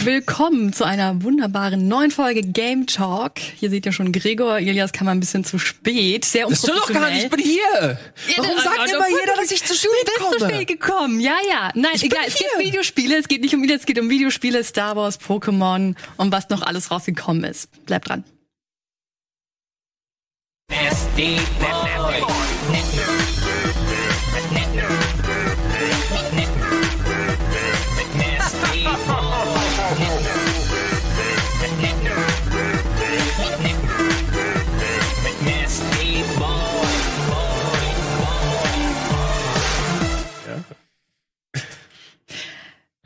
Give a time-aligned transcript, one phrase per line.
[0.00, 3.38] Willkommen zu einer wunderbaren neuen Folge Game Talk.
[3.38, 6.24] Hier seht ihr schon Gregor, Elias kam ein bisschen zu spät.
[6.24, 7.98] Sehr Das stimmt doch gar nicht, ich bin hier.
[8.36, 10.54] Warum Ja, sagt aber immer jeder, dass ich zu spät Du bist zu komme?
[10.54, 11.20] spät gekommen.
[11.20, 11.70] Ja, ja.
[11.74, 12.20] Nein, Ich egal.
[12.24, 13.16] bin Es geht um Videospiele.
[13.18, 16.62] Es geht nicht um Videos, es geht um Videospiele, Star Wars, Pokémon und was noch
[16.62, 17.68] alles rausgekommen ist.
[17.86, 18.24] Bleibt dran.
[20.70, 21.36] Nasty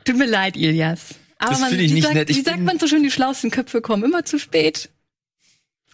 [0.07, 1.15] Tut mir leid, Ilias.
[1.37, 2.29] Aber Das man, finde ich wie, nicht sagt, nett.
[2.29, 4.89] Ich wie sagt man so schön, die schlauesten Köpfe kommen immer zu spät.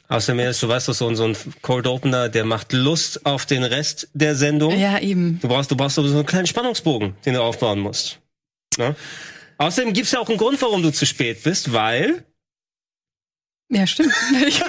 [0.08, 3.45] Außerdem ist, du weißt doch, so, ein- so ein Cold Opener, der macht Lust auf
[3.45, 4.77] den Rest der Sendung.
[4.77, 5.39] Ja, eben.
[5.41, 8.20] Du brauchst, du brauchst so einen kleinen Spannungsbogen, den du aufbauen musst.
[8.77, 8.95] Ne?
[9.58, 12.23] Außerdem gibt's ja auch einen Grund, warum du zu spät bist, weil
[13.73, 14.13] Ja, stimmt.
[14.48, 14.61] Ich,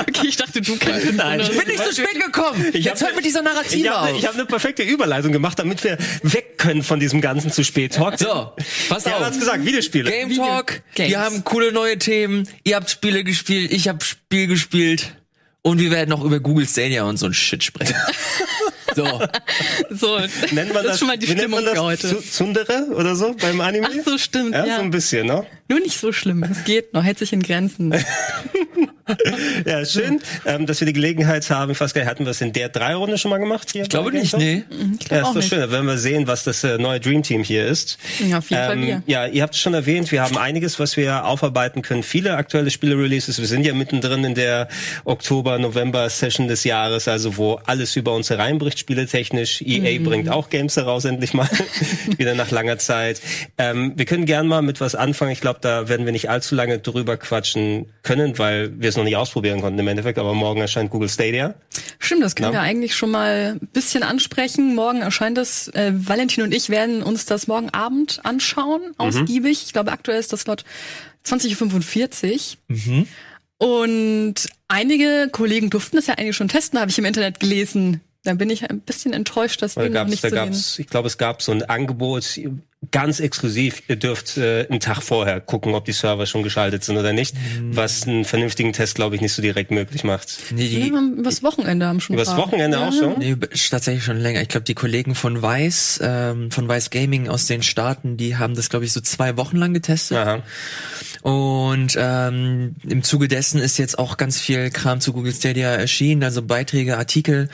[0.00, 2.66] okay, ich dachte, du kannst es Nein, Ich bin nicht zu spät gekommen.
[2.72, 4.18] Ich Jetzt hab- hört mit dieser ich Narrative habe auf.
[4.18, 7.94] ich hab eine perfekte Überleitung gemacht, damit wir weg können von diesem ganzen zu spät
[7.94, 8.18] Talk.
[8.18, 8.52] so,
[8.88, 9.20] pass auf.
[9.20, 10.10] hat's gesagt, Videospiele.
[10.10, 11.10] Game Talk, Games.
[11.10, 12.48] wir haben coole neue Themen.
[12.64, 15.14] Ihr habt Spiele gespielt, ich hab Spiel gespielt.
[15.66, 17.94] Und wir werden noch über Google Stadia und so ein Shit sprechen.
[18.94, 19.04] so,
[19.90, 20.18] so.
[20.52, 22.08] Nennt man das das, schon mal die Stimmung für heute.
[22.08, 23.88] Zu- Tsundere oder so beim Anime?
[23.90, 24.76] Ach so, stimmt, Ja, ja.
[24.76, 25.44] so ein bisschen, ne?
[25.68, 26.42] Nur nicht so schlimm.
[26.44, 27.94] Es geht noch, hält sich in Grenzen.
[29.66, 31.70] Ja, schön, ähm, dass wir die Gelegenheit haben.
[31.72, 33.82] Ich weiß gar nicht, hatten wir es in der drei Runde schon mal gemacht hier?
[33.82, 34.64] ich glaube nicht, nee.
[34.98, 35.60] Ich Ja, glaube ist doch schön.
[35.60, 37.98] Da werden wir sehen, was das äh, neue Dream Team hier ist.
[38.26, 39.02] Ja, auf jeden Fall wir.
[39.06, 42.02] ja, ihr habt es schon erwähnt, wir haben einiges, was wir aufarbeiten können.
[42.02, 43.38] Viele aktuelle Spiele-Releases.
[43.38, 44.68] Wir sind ja mittendrin in der
[45.04, 49.62] Oktober-November-Session des Jahres, also wo alles über uns hereinbricht, spieletechnisch.
[49.62, 50.04] EA Mhm.
[50.04, 51.48] bringt auch Games heraus, endlich mal.
[52.18, 53.20] Wieder nach langer Zeit.
[53.56, 55.32] Ähm, wir können gern mal mit was anfangen.
[55.32, 59.04] Ich glaube, da werden wir nicht allzu lange drüber quatschen können, weil wir es noch
[59.04, 60.18] nicht ausprobieren konnten im Endeffekt.
[60.18, 61.54] Aber morgen erscheint Google Stadia.
[61.98, 62.60] Stimmt, das können Ja.
[62.60, 64.74] wir eigentlich schon mal ein bisschen ansprechen.
[64.74, 65.68] Morgen erscheint es.
[65.68, 68.94] Äh, Valentin und ich werden uns das morgen Abend anschauen, Mhm.
[68.98, 69.62] ausgiebig.
[69.66, 70.64] Ich glaube, aktuell ist das Slot
[71.26, 72.76] 20.45 Uhr.
[72.76, 73.06] Mhm.
[73.56, 74.34] Und
[74.68, 78.00] einige Kollegen durften das ja eigentlich schon testen, habe ich im Internet gelesen.
[78.24, 80.44] Da bin ich ein bisschen enttäuscht, dass wir noch nicht da zu sehen.
[80.46, 82.40] gab's, ich glaube, es gab so ein Angebot,
[82.90, 86.96] ganz exklusiv, ihr dürft äh, einen Tag vorher gucken, ob die Server schon geschaltet sind
[86.98, 87.34] oder nicht,
[87.70, 90.38] was einen vernünftigen Test, glaube ich, nicht so direkt möglich macht.
[90.54, 92.14] Nee, Ja, die, haben- übers Wochenende haben schon.
[92.14, 92.38] Übers paar.
[92.38, 93.18] Wochenende ja, auch schon?
[93.18, 93.36] nee,
[93.70, 94.42] tatsächlich schon länger.
[94.42, 98.54] Ich glaube, die Kollegen von Vice, ähm, von Vice Gaming aus den Staaten, die haben
[98.54, 100.18] das, glaube ich, so zwei Wochen lang getestet.
[100.18, 100.42] Aha.
[101.22, 106.22] Und ähm, im Zuge dessen ist jetzt auch ganz viel Kram zu Google Stadia erschienen,
[106.22, 107.48] also Beiträge, Artikel.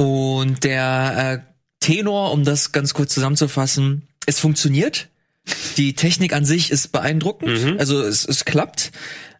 [0.00, 5.08] Und der äh, Tenor, um das ganz kurz zusammenzufassen, es funktioniert.
[5.76, 8.92] Die Technik an sich ist beeindruckend, also es, es klappt.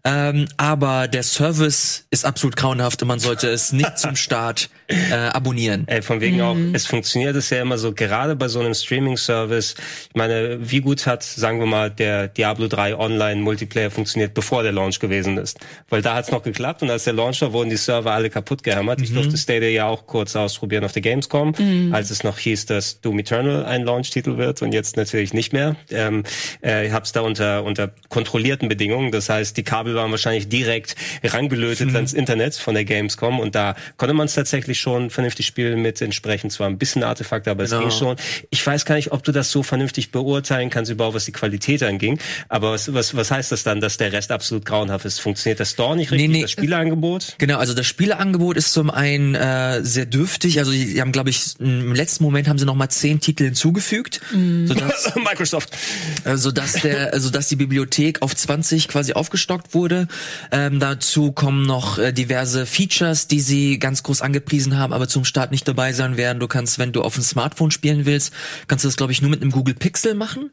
[0.04, 5.14] Ähm, aber der Service ist absolut grauenhaft und man sollte es nicht zum Start äh,
[5.14, 5.84] abonnieren.
[5.86, 9.74] Ey, von wegen auch, es funktioniert es ja immer so, gerade bei so einem Streaming-Service.
[10.08, 14.72] Ich meine, wie gut hat, sagen wir mal, der Diablo 3 Online-Multiplayer funktioniert, bevor der
[14.72, 15.58] Launch gewesen ist?
[15.88, 18.62] Weil da hat's noch geklappt und als der Launch war, wurden die Server alle kaputt
[18.62, 19.00] gehämmert.
[19.00, 21.54] Ich durfte Stadia ja auch kurz ausprobieren auf der Gamescom,
[21.92, 25.76] als es noch hieß, dass Doom Eternal ein Launch-Titel wird und jetzt natürlich nicht mehr.
[25.90, 26.24] Ähm,
[26.64, 29.12] äh, ich hab's da unter, unter kontrollierten Bedingungen.
[29.12, 33.76] Das heißt, die Kabel waren wahrscheinlich direkt rangelötet ans Internet von der Gamescom und da
[33.96, 37.70] konnte man es tatsächlich schon vernünftig spielen mit entsprechend zwar ein bisschen Artefakte, aber es
[37.70, 37.82] Genau.
[37.82, 38.16] ging schon.
[38.50, 41.82] Ich weiß gar nicht, ob du das so vernünftig beurteilen kannst, überhaupt was die Qualität
[41.82, 42.18] anging.
[42.48, 45.20] Aber was, was, was heißt das dann, dass der Rest absolut grauenhaft ist?
[45.20, 46.42] Funktioniert der Store nicht richtig, Nee, nee.
[46.42, 47.34] das Spieleangebot?
[47.38, 50.58] Genau, also das Spieleangebot ist zum einen äh, sehr dürftig.
[50.58, 54.20] Also die haben, glaube ich, im letzten Moment haben sie noch mal zehn Titel hinzugefügt,
[54.64, 55.76] sodass, Microsoft.
[56.24, 60.08] äh, sodass der, also dass die Bibliothek auf 20 quasi aufgestockt wurde.
[60.52, 65.24] Ähm, dazu kommen noch äh, diverse Features, die sie ganz groß angepriesen haben, aber zum
[65.24, 66.40] Start nicht dabei sein werden.
[66.40, 68.32] Du kannst, wenn du auf dem Smartphone spielen willst,
[68.68, 70.50] kannst du das, glaube ich, nur mit einem Google Pixel machen.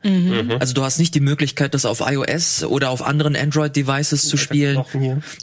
[0.59, 4.83] Also du hast nicht die Möglichkeit, das auf iOS oder auf anderen Android-Devices zu spielen.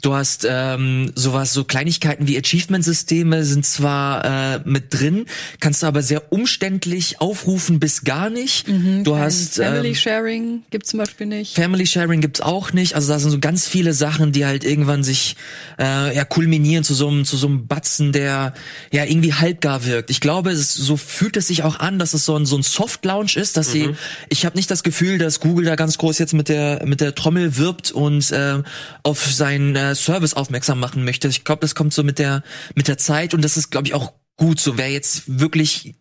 [0.01, 5.25] Du hast ähm, sowas, so Kleinigkeiten wie Achievement-Systeme sind zwar äh, mit drin,
[5.59, 8.67] kannst du aber sehr umständlich aufrufen bis gar nicht.
[8.67, 11.55] du hast Family ähm, Sharing gibt's zum Beispiel nicht.
[11.55, 12.95] Family Sharing gibt's auch nicht.
[12.95, 15.35] Also da sind so ganz viele Sachen, die halt irgendwann sich
[15.79, 18.53] äh, ja kulminieren zu so einem zu so einem Batzen, der
[18.91, 20.09] ja irgendwie halbgar wirkt.
[20.09, 22.63] Ich glaube, es, so fühlt es sich auch an, dass es so ein so ein
[22.63, 23.95] Soft Launch ist, dass sie.
[24.29, 27.15] Ich habe nicht das Gefühl, dass Google da ganz groß jetzt mit der mit der
[27.15, 28.61] Trommel wirbt und äh,
[29.03, 31.27] auf seinen äh, Service aufmerksam machen möchte.
[31.27, 32.43] Ich glaube, das kommt so mit der
[32.75, 34.77] mit der Zeit und das ist, glaube ich, auch gut so.
[34.77, 35.95] Wer jetzt wirklich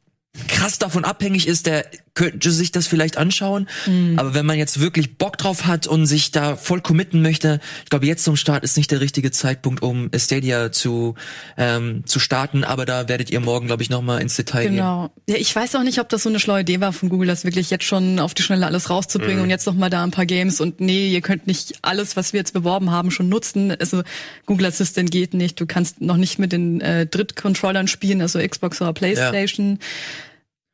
[0.49, 3.69] krass davon abhängig ist, der könnte sich das vielleicht anschauen.
[4.16, 7.90] Aber wenn man jetzt wirklich Bock drauf hat und sich da voll committen möchte, ich
[7.90, 11.16] glaube, jetzt zum Start ist nicht der richtige Zeitpunkt, um Stadia zu,
[11.56, 12.62] ähm, zu starten.
[12.62, 14.76] Aber da werdet ihr morgen, glaube ich, nochmal ins Detail gehen.
[14.76, 15.11] Genau.
[15.28, 17.44] Ja, ich weiß auch nicht, ob das so eine schlaue Idee war von Google, das
[17.44, 20.26] wirklich jetzt schon auf die Schnelle alles rauszubringen und jetzt noch mal da ein paar
[20.26, 23.75] Games und nee, ihr könnt nicht alles, was wir jetzt beworben haben, schon nutzen.
[23.78, 24.02] Also
[24.46, 25.60] Google Assistant geht nicht.
[25.60, 29.78] Du kannst noch nicht mit den äh, Drittcontrollern spielen, also Xbox oder PlayStation.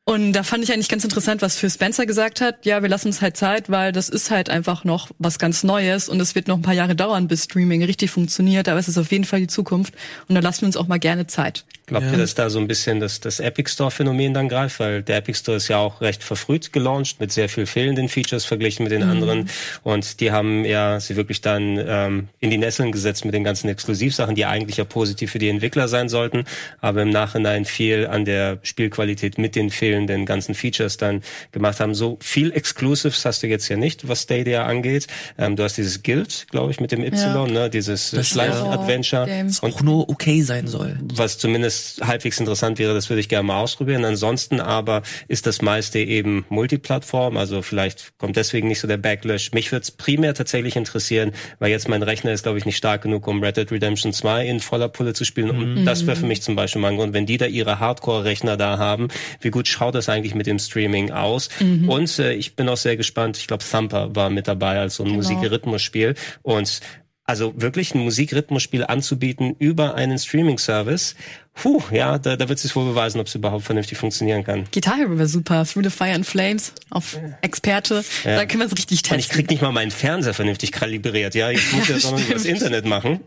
[0.03, 2.65] Und da fand ich eigentlich ganz interessant, was für Spencer gesagt hat.
[2.65, 6.09] Ja, wir lassen uns halt Zeit, weil das ist halt einfach noch was ganz Neues
[6.09, 8.97] und es wird noch ein paar Jahre dauern, bis Streaming richtig funktioniert, aber es ist
[8.97, 9.93] auf jeden Fall die Zukunft
[10.27, 11.65] und da lassen wir uns auch mal gerne Zeit.
[11.91, 14.79] Glaubt ihr, dass da so ein bisschen das, das Epic Store-Phänomen dann greift?
[14.79, 18.45] Weil der Epic Store ist ja auch recht verfrüht gelauncht, mit sehr viel fehlenden Features
[18.45, 19.49] verglichen mit den anderen.
[19.83, 23.67] Und die haben ja sie wirklich dann ähm, in die Nesseln gesetzt mit den ganzen
[23.67, 26.45] Exklusivsachen, die eigentlich ja positiv für die Entwickler sein sollten,
[26.79, 31.21] aber im Nachhinein viel an der Spielqualität mit den fehlenden ganzen Features dann
[31.51, 31.93] gemacht haben.
[31.93, 35.07] So viel Exclusives hast du jetzt ja nicht, was Stadia angeht.
[35.37, 37.45] Ähm, du hast dieses Guild, glaube ich, mit dem Y, Ja.
[37.47, 37.69] ne?
[37.69, 39.25] dieses Das Live-Adventure.
[39.25, 39.51] Game.
[39.61, 40.97] Auch nur okay sein soll.
[41.13, 44.05] was zumindest halbwegs interessant wäre, das würde ich gerne mal ausprobieren.
[44.05, 49.51] Ansonsten aber ist das meiste eben Multiplattform, also vielleicht kommt deswegen nicht so der Backlash.
[49.51, 53.01] Mich würde es primär tatsächlich interessieren, weil jetzt mein Rechner ist, glaube ich, nicht stark
[53.01, 55.49] genug, um Red Dead Redemption 2 in voller Pulle zu spielen.
[55.49, 58.55] Und das wäre für mich zum Beispiel mal ein Grund, wenn die da ihre Hardcore-Rechner
[58.57, 59.09] da haben,
[59.41, 61.49] wie gut schaut das eigentlich mit dem Streaming aus?
[61.59, 65.03] Und äh, ich bin auch sehr gespannt, ich glaube Thumper war mit dabei als so
[65.03, 65.17] ein Genau.
[65.17, 66.13] Musikrhythmusspiel
[66.43, 66.81] und
[67.23, 71.15] also wirklich ein Musikrhythmusspiel anzubieten über einen Streaming-Service,
[71.55, 74.65] puh, ja, da, da wird sich wohl beweisen, ob es überhaupt vernünftig funktionieren kann.
[74.71, 75.65] Guitar Hero wäre super.
[75.65, 78.03] Through the Fire and Flames auf Experte.
[78.23, 79.35] Da können wir es richtig Und ich testen.
[79.37, 82.85] krieg nicht mal meinen Fernseher vernünftig kalibriert, ja, ich muss ja, noch über das Internet
[82.85, 83.21] machen.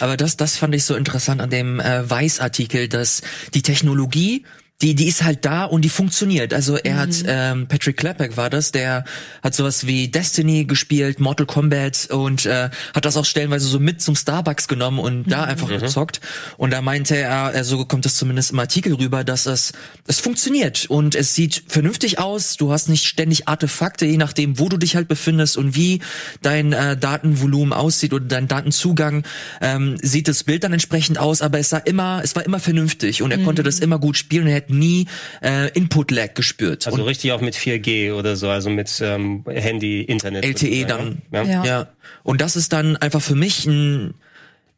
[0.00, 3.22] Aber das, das fand ich so interessant an dem äh, Weiß-Artikel, dass
[3.54, 4.44] die Technologie,
[4.82, 6.54] die, die ist halt da und die funktioniert.
[6.54, 9.04] Also er hat, ähm, Patrick Klepek war das, der
[9.42, 14.00] hat sowas wie Destiny gespielt, Mortal Kombat und äh, hat das auch stellenweise so mit
[14.00, 16.20] zum Starbucks genommen und da einfach gezockt.
[16.56, 19.72] Und da meinte er, äh, so kommt es zumindest im Artikel rüber, dass es,
[20.06, 22.56] es funktioniert und es sieht vernünftig aus.
[22.56, 26.00] Du hast nicht ständig Artefakte, je nachdem, wo du dich halt befindest und wie
[26.40, 29.24] dein äh, Datenvolumen aussieht oder dein Datenzugang,
[29.60, 33.20] ähm, sieht das Bild dann entsprechend aus, aber es sah immer, es war immer vernünftig
[33.22, 35.06] und er konnte das immer gut spielen und er nie
[35.42, 36.86] äh, Input-Lag gespürt.
[36.86, 40.44] Also und richtig auch mit 4G oder so, also mit ähm, Handy, Internet.
[40.44, 41.22] LTE dann.
[41.32, 41.42] Ja.
[41.42, 41.64] Ja.
[41.64, 41.88] Ja.
[42.22, 44.14] Und das ist dann einfach für mich ein,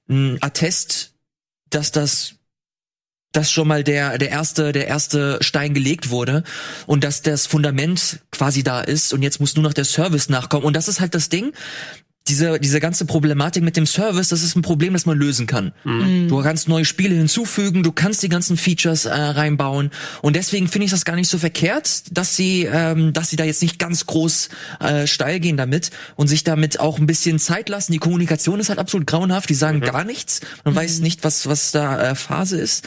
[0.09, 1.15] ein Attest,
[1.71, 2.35] dass das
[3.33, 6.44] dass schon mal der der erste der erste Stein gelegt wurde
[6.87, 10.65] und dass das Fundament quasi da ist und jetzt muss nur noch der Service nachkommen
[10.65, 11.55] und das ist halt das Ding
[12.29, 15.73] diese, diese ganze Problematik mit dem Service, das ist ein Problem, das man lösen kann.
[16.29, 19.91] Du kannst neue Spiele hinzufügen, du kannst die ganzen Features äh, reinbauen
[20.21, 23.45] und deswegen finde ich das gar nicht so verkehrt, dass sie, ähm, dass sie da
[23.45, 27.69] jetzt nicht ganz groß äh, steil gehen damit und sich damit auch ein bisschen Zeit
[27.69, 27.93] lassen.
[27.93, 31.73] Die Kommunikation ist halt absolut grauenhaft, die sagen gar nichts, man weiß nicht, was was
[31.73, 32.87] da äh, Phase ist.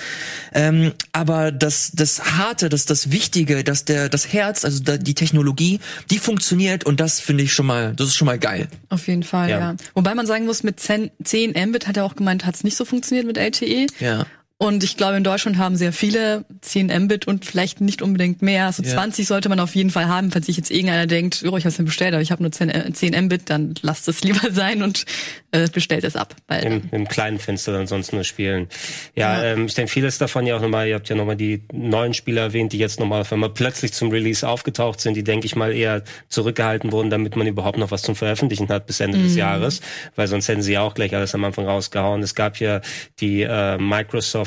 [0.53, 5.13] Ähm, aber das das harte, das das Wichtige, dass der das Herz, also da, die
[5.13, 8.69] Technologie, die funktioniert und das finde ich schon mal, das ist schon mal geil.
[8.89, 9.59] Auf jeden Fall, Ja.
[9.59, 9.75] ja.
[9.93, 12.77] Wobei man sagen muss, mit 10, 10 Mbit hat er auch gemeint, hat es nicht
[12.77, 13.87] so funktioniert mit LTE.
[13.99, 14.25] Ja.
[14.57, 18.67] Und ich glaube, in Deutschland haben sehr viele 10 Mbit und vielleicht nicht unbedingt mehr.
[18.67, 18.93] Also Ja.
[18.93, 21.73] 20 sollte man auf jeden Fall haben, falls sich jetzt irgendeiner denkt, oh, ich habe
[21.73, 24.51] es mir bestellt, aber ich habe nur 10, äh, 10 Mbit, dann lasst es lieber
[24.51, 25.03] sein und
[25.51, 26.35] äh, bestellt es ab.
[26.47, 28.69] Weil Im, Im kleinen Fenster dann sonst nur spielen.
[29.13, 32.13] Ja, Ähm, ich denke, vieles davon ja auch nochmal, ihr habt ja nochmal die neuen
[32.13, 35.57] Spiele erwähnt, die jetzt nochmal auf einmal plötzlich zum Release aufgetaucht sind, die, denke ich
[35.57, 39.35] mal, eher zurückgehalten wurden, damit man überhaupt noch was zum Veröffentlichen hat bis Ende des
[39.35, 39.81] Jahres,
[40.15, 42.23] weil sonst hätten sie ja auch gleich alles am Anfang rausgehauen.
[42.23, 42.79] Es gab ja
[43.19, 44.44] die äh, Microsoft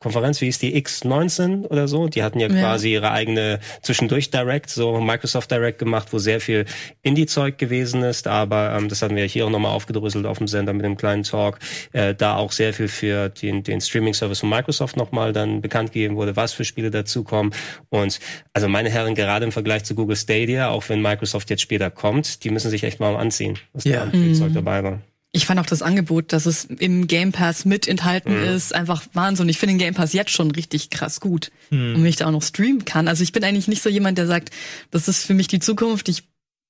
[0.00, 2.08] Konferenz, wie ist die X19 oder so?
[2.08, 2.54] Die hatten ja Ja.
[2.60, 6.64] quasi ihre eigene zwischendurch Direct, so Microsoft Direct gemacht, wo sehr viel
[7.02, 10.48] Indie-Zeug gewesen ist, aber ähm, das hatten wir ja hier auch nochmal aufgedröselt auf dem
[10.48, 11.60] Sender mit dem kleinen Talk,
[11.92, 16.16] äh, da auch sehr viel für den, den Streaming-Service von Microsoft nochmal dann bekannt gegeben
[16.16, 17.54] wurde, was für Spiele dazukommen.
[17.88, 18.18] Und
[18.54, 22.42] also meine Herren, gerade im Vergleich zu Google Stadia, auch wenn Microsoft jetzt später kommt,
[22.42, 23.98] die müssen sich echt mal anziehen, was Ja.
[23.98, 25.00] da an viel Zeug dabei war.
[25.34, 28.44] Ich fand auch das Angebot, dass es im Game Pass mit enthalten Mhm.
[28.44, 29.48] ist, einfach Wahnsinn.
[29.48, 31.50] Ich finde den Game Pass jetzt schon richtig krass gut.
[31.70, 31.94] Mhm.
[31.94, 33.08] Und wenn ich da auch noch streamen kann.
[33.08, 34.50] Also ich bin eigentlich nicht so jemand, der sagt,
[34.90, 36.08] das ist für mich die Zukunft.
[36.10, 36.24] Ich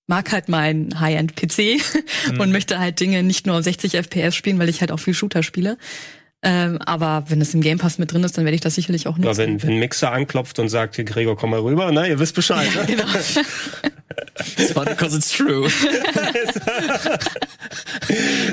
[0.06, 1.80] mag halt meinen High-End-PC
[2.32, 2.40] Mhm.
[2.40, 5.14] und möchte halt Dinge nicht nur auf 60 FPS spielen, weil ich halt auch viel
[5.14, 5.76] Shooter spiele.
[6.44, 9.06] Ähm, aber wenn es im Game Pass mit drin ist, dann werde ich das sicherlich
[9.06, 9.38] auch Ja, nutzen.
[9.38, 12.68] wenn, wenn Mixer anklopft und sagt, Gregor, komm mal rüber, na, ihr wisst Bescheid.
[12.74, 12.84] ne?
[12.86, 13.04] genau.
[14.58, 15.68] It's funny because it's true.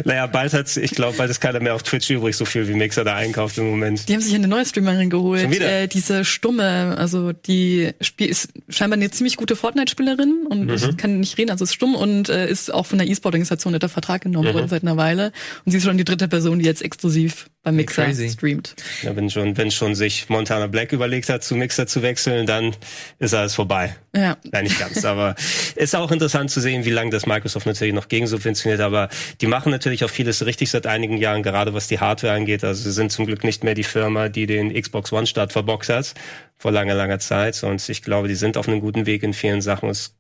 [0.06, 2.74] Naja, bald hat's, ich glaube, bald ist keiner mehr auf Twitch übrig, so viel wie
[2.74, 4.08] Mixer da einkauft im Moment.
[4.08, 5.42] Die haben sich eine neue Streamerin geholt.
[5.42, 5.82] Schon wieder?
[5.82, 10.74] Äh, diese Stumme, also die Spiel ist scheinbar eine ziemlich gute Fortnite-Spielerin und Mhm.
[10.74, 13.90] ich kann nicht reden, also ist stumm und äh, ist auch von der E-Sport-Organisation unter
[13.90, 14.54] Vertrag genommen Mhm.
[14.54, 15.32] worden seit einer Weile.
[15.66, 18.30] Und sie ist schon die dritte Person, die jetzt exklusiv beim Mixer crazy.
[18.30, 18.76] streamt.
[19.04, 22.74] Ja, wenn schon, wenn schon sich Montana Black überlegt hat, zu Mixer zu wechseln, dann
[23.20, 23.96] ist alles vorbei.
[24.16, 24.38] Ja.
[24.52, 25.36] Nein, nicht ganz, aber
[25.76, 29.10] ist auch interessant zu sehen, wie lange das Microsoft natürlich noch gegensubventioniert, aber
[29.42, 32.64] die machen natürlich auch vieles richtig seit einigen Jahren, gerade was die Hardware angeht.
[32.64, 35.90] Also sie sind zum Glück nicht mehr die Firma, die den Xbox One Start verboxt
[35.90, 36.14] hat
[36.58, 39.62] vor langer, langer Zeit und ich glaube, die sind auf einem guten Weg in vielen
[39.62, 39.90] Sachen.
[39.90, 40.14] Es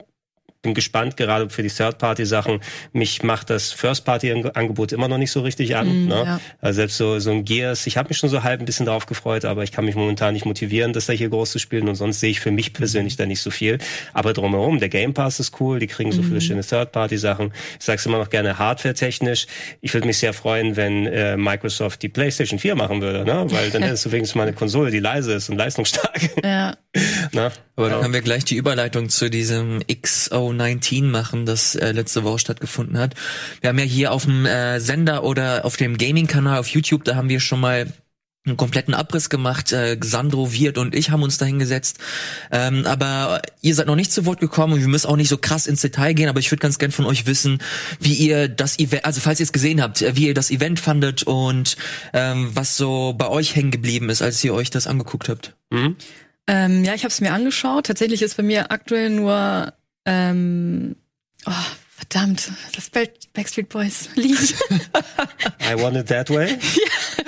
[0.61, 2.59] bin gespannt, gerade für die Third-Party-Sachen.
[2.91, 6.05] Mich macht das First-Party-Angebot immer noch nicht so richtig an.
[6.05, 6.23] Mm, ne?
[6.25, 6.41] ja.
[6.59, 9.05] Also selbst so, so ein Gears, ich habe mich schon so halb ein bisschen drauf
[9.05, 11.95] gefreut, aber ich kann mich momentan nicht motivieren, das da hier groß zu spielen und
[11.95, 13.77] sonst sehe ich für mich persönlich da nicht so viel.
[14.13, 17.53] Aber drumherum, der Game Pass ist cool, die kriegen so viele schöne Third-Party-Sachen.
[17.79, 19.47] Ich sag's immer noch gerne hardware-technisch.
[19.79, 23.45] Ich würde mich sehr freuen, wenn äh, Microsoft die PlayStation 4 machen würde, ne?
[23.49, 26.19] weil dann hättest du wenigstens mal eine Konsole, die leise ist und leistungsstark.
[26.43, 26.75] Ja.
[27.33, 27.51] ne?
[27.75, 32.39] Aber dann können wir gleich die Überleitung zu diesem XO19 machen, das äh, letzte Woche
[32.39, 33.15] stattgefunden hat.
[33.61, 37.15] Wir haben ja hier auf dem äh, Sender oder auf dem Gaming-Kanal auf YouTube, da
[37.15, 37.93] haben wir schon mal
[38.45, 39.71] einen kompletten Abriss gemacht.
[39.71, 41.99] Äh, Sandro, Wirt und ich haben uns da hingesetzt.
[42.51, 45.37] Ähm, aber ihr seid noch nicht zu Wort gekommen und wir müssen auch nicht so
[45.37, 47.59] krass ins Detail gehen, aber ich würde ganz gern von euch wissen,
[47.99, 51.23] wie ihr das Event, also falls ihr es gesehen habt, wie ihr das Event fandet
[51.23, 51.77] und
[52.13, 55.55] ähm, was so bei euch hängen geblieben ist, als ihr euch das angeguckt habt.
[56.49, 57.85] Ähm, ja, ich habe es mir angeschaut.
[57.85, 59.71] Tatsächlich ist bei mir aktuell nur
[60.05, 60.95] ähm,
[61.45, 61.51] oh,
[61.95, 64.55] verdammt, das Back- Backstreet Boys Lied.
[65.61, 66.57] I want it that way.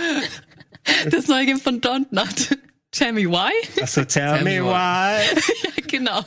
[1.12, 2.58] das neue Game von Don't Not.
[2.92, 3.52] Tell me why?
[3.80, 5.22] Achso, tell, Tell me me why.
[5.78, 6.26] ja, genau.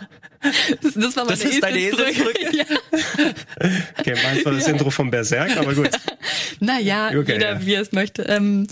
[0.83, 2.57] Das, das war meine Das ist deine Eselsbrücke.
[2.57, 2.65] ja.
[3.99, 5.91] Okay, meins war das Intro von Berserk, aber gut.
[6.61, 7.67] Naja, Okay, jeder ja.
[7.67, 8.23] wie er es möchte.
[8.23, 8.67] Ähm,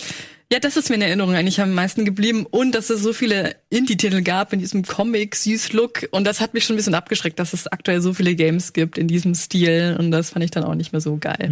[0.52, 2.44] ja, das ist mir in Erinnerung eigentlich am meisten geblieben.
[2.44, 6.74] Und dass es so viele Indie-Titel gab in diesem Comic-Süß-Look und das hat mich schon
[6.74, 9.96] ein bisschen abgeschreckt, dass es aktuell so viele Games gibt in diesem Stil.
[9.98, 11.48] Und das fand ich dann auch nicht mehr so geil.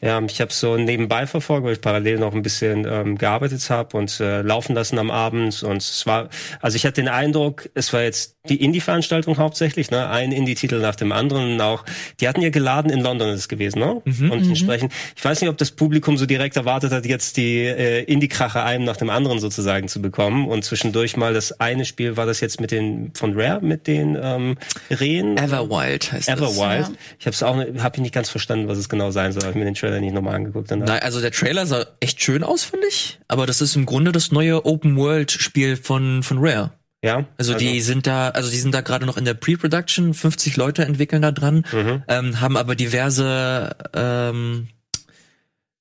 [0.00, 3.96] Ja, ich habe so nebenbei verfolgt, weil ich parallel noch ein bisschen ähm, gearbeitet habe
[3.96, 5.62] und äh, laufen lassen am Abend.
[5.62, 6.28] Und es war,
[6.60, 10.06] also ich hatte den Eindruck, es war jetzt die Indie-Veranstaltung hauptsächlich, ne?
[10.10, 11.54] Ein Indie-Titel nach dem anderen.
[11.54, 11.84] Und auch,
[12.20, 14.02] die hatten ja geladen in London ist es gewesen, ne?
[14.04, 18.02] Und entsprechend, ich weiß nicht, ob das Publikum so direkt erwartet hat, jetzt die äh,
[18.02, 20.46] Indie-Kracher einem nach dem anderen sozusagen zu bekommen.
[20.48, 24.18] Und zwischendurch mal das eine Spiel war das jetzt mit den von Rare, mit den
[24.20, 24.58] ähm,
[24.90, 25.38] Rehen.
[25.38, 26.38] Everwild heißt das.
[26.38, 26.88] Everwild.
[26.88, 26.92] Ja.
[27.18, 29.48] Ich habe es auch, habe ich nicht ganz verstanden, was es genau sein soll.
[29.48, 30.70] Ich mir den Trailer nicht nochmal angeguckt.
[30.70, 30.86] Danach.
[30.86, 33.18] Nein, also der Trailer sah echt schön aus, finde ich.
[33.28, 36.72] Aber das ist im Grunde das neue Open-World-Spiel von, von Rare.
[37.02, 37.26] Ja.
[37.36, 40.86] Also, die sind da, also die sind da gerade noch in der Pre-Production, 50 Leute
[40.86, 41.64] entwickeln da dran,
[42.08, 44.68] ähm, haben aber diverse ähm,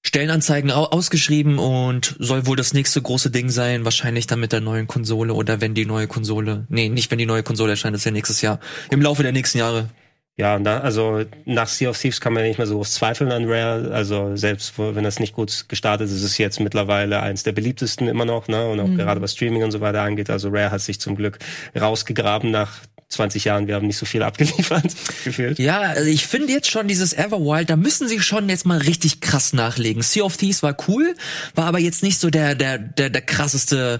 [0.06, 4.60] Stellenanzeigen au ausgeschrieben und soll wohl das nächste große Ding sein, wahrscheinlich dann mit der
[4.60, 8.02] neuen Konsole oder wenn die neue Konsole, nee, nicht wenn die neue Konsole erscheint, das
[8.02, 8.60] ist ja nächstes Jahr,
[8.92, 9.90] im Laufe der nächsten Jahre.
[10.36, 12.94] Ja, und da, also nach Sea of Thieves kann man ja nicht mehr so groß
[12.94, 13.92] zweifeln an Rare.
[13.94, 18.08] Also selbst wenn das nicht gut gestartet ist, ist es jetzt mittlerweile eins der beliebtesten
[18.08, 18.68] immer noch, ne?
[18.68, 20.32] Und auch gerade was Streaming und so weiter angeht.
[20.32, 21.38] Also Rare hat sich zum Glück
[21.80, 23.68] rausgegraben nach 20 Jahren.
[23.68, 24.92] Wir haben nicht so viel abgeliefert,
[25.24, 25.60] gefühlt.
[25.60, 29.22] Ja, also ich finde jetzt schon dieses Everwild, da müssen sie schon jetzt mal richtig
[29.22, 30.02] krass nachlegen.
[30.02, 31.16] Sea of Thieves war cool,
[31.54, 34.00] war aber jetzt nicht so der der der, der krasseste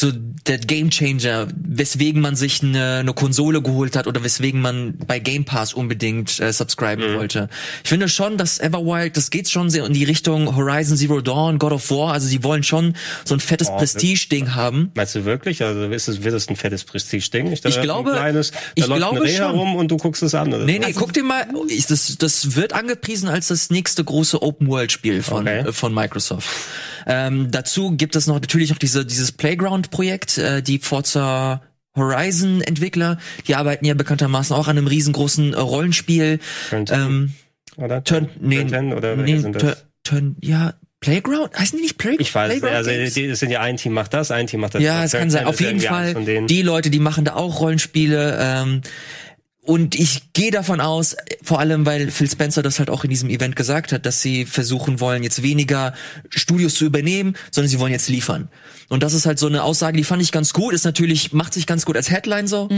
[0.00, 0.10] so
[0.46, 5.44] der Gamechanger, weswegen man sich eine, eine Konsole geholt hat oder weswegen man bei Game
[5.44, 7.48] Pass unbedingt äh, subscriben wollte.
[7.84, 11.58] Ich finde schon, dass Everwild, das geht schon sehr in die Richtung Horizon Zero Dawn,
[11.58, 14.90] God of War, also die wollen schon so ein fettes Oh, Prestige-Ding haben.
[14.94, 15.62] Meinst du wirklich?
[15.62, 17.52] Also ist es, wird es ein fettes Prestige-Ding?
[17.52, 19.44] Ich da glaube- ein kleines, da ich läuft glaube ein Reh schon.
[19.52, 20.48] herum und du guckst es an.
[20.54, 20.64] Oder?
[20.64, 25.22] Nee, nee, guck dir mal, ich- das, das wird angepriesen als das nächste große Open-World-Spiel
[25.22, 25.68] von, Okay.
[25.68, 26.48] äh, von Microsoft.
[27.06, 29.32] Ähm, dazu gibt es noch natürlich auch diese, dieses
[29.90, 31.62] Playground-Projekt, äh, die Forza
[31.96, 36.38] Horizon-Entwickler, die arbeiten ja bekanntermaßen auch an einem riesengroßen äh, Rollenspiel.
[36.70, 37.32] Turn 10, Ähm,
[37.76, 38.04] oder?
[38.04, 39.62] Turn, nee, Turn 10 oder nee, sind das?
[39.62, 41.58] Turn, Turn, ja, Playground?
[41.58, 42.20] Heißen die nicht Playground?
[42.20, 43.14] Ich weiß, Playground also Games?
[43.14, 44.82] die, es sind ja ein Team macht das, ein Team macht das.
[44.82, 45.42] Ja, es kann sein.
[45.42, 46.14] 10 Auf jeden Fall.
[46.46, 48.38] Die Leute, die machen da auch Rollenspiele.
[48.40, 48.82] Ähm,
[49.62, 53.28] und ich gehe davon aus, vor allem weil Phil Spencer das halt auch in diesem
[53.28, 55.92] Event gesagt hat, dass sie versuchen wollen, jetzt weniger
[56.30, 58.48] Studios zu übernehmen, sondern sie wollen jetzt liefern.
[58.88, 60.74] Und das ist halt so eine Aussage, die fand ich ganz gut.
[60.74, 62.68] Ist natürlich, macht sich ganz gut als Headline so.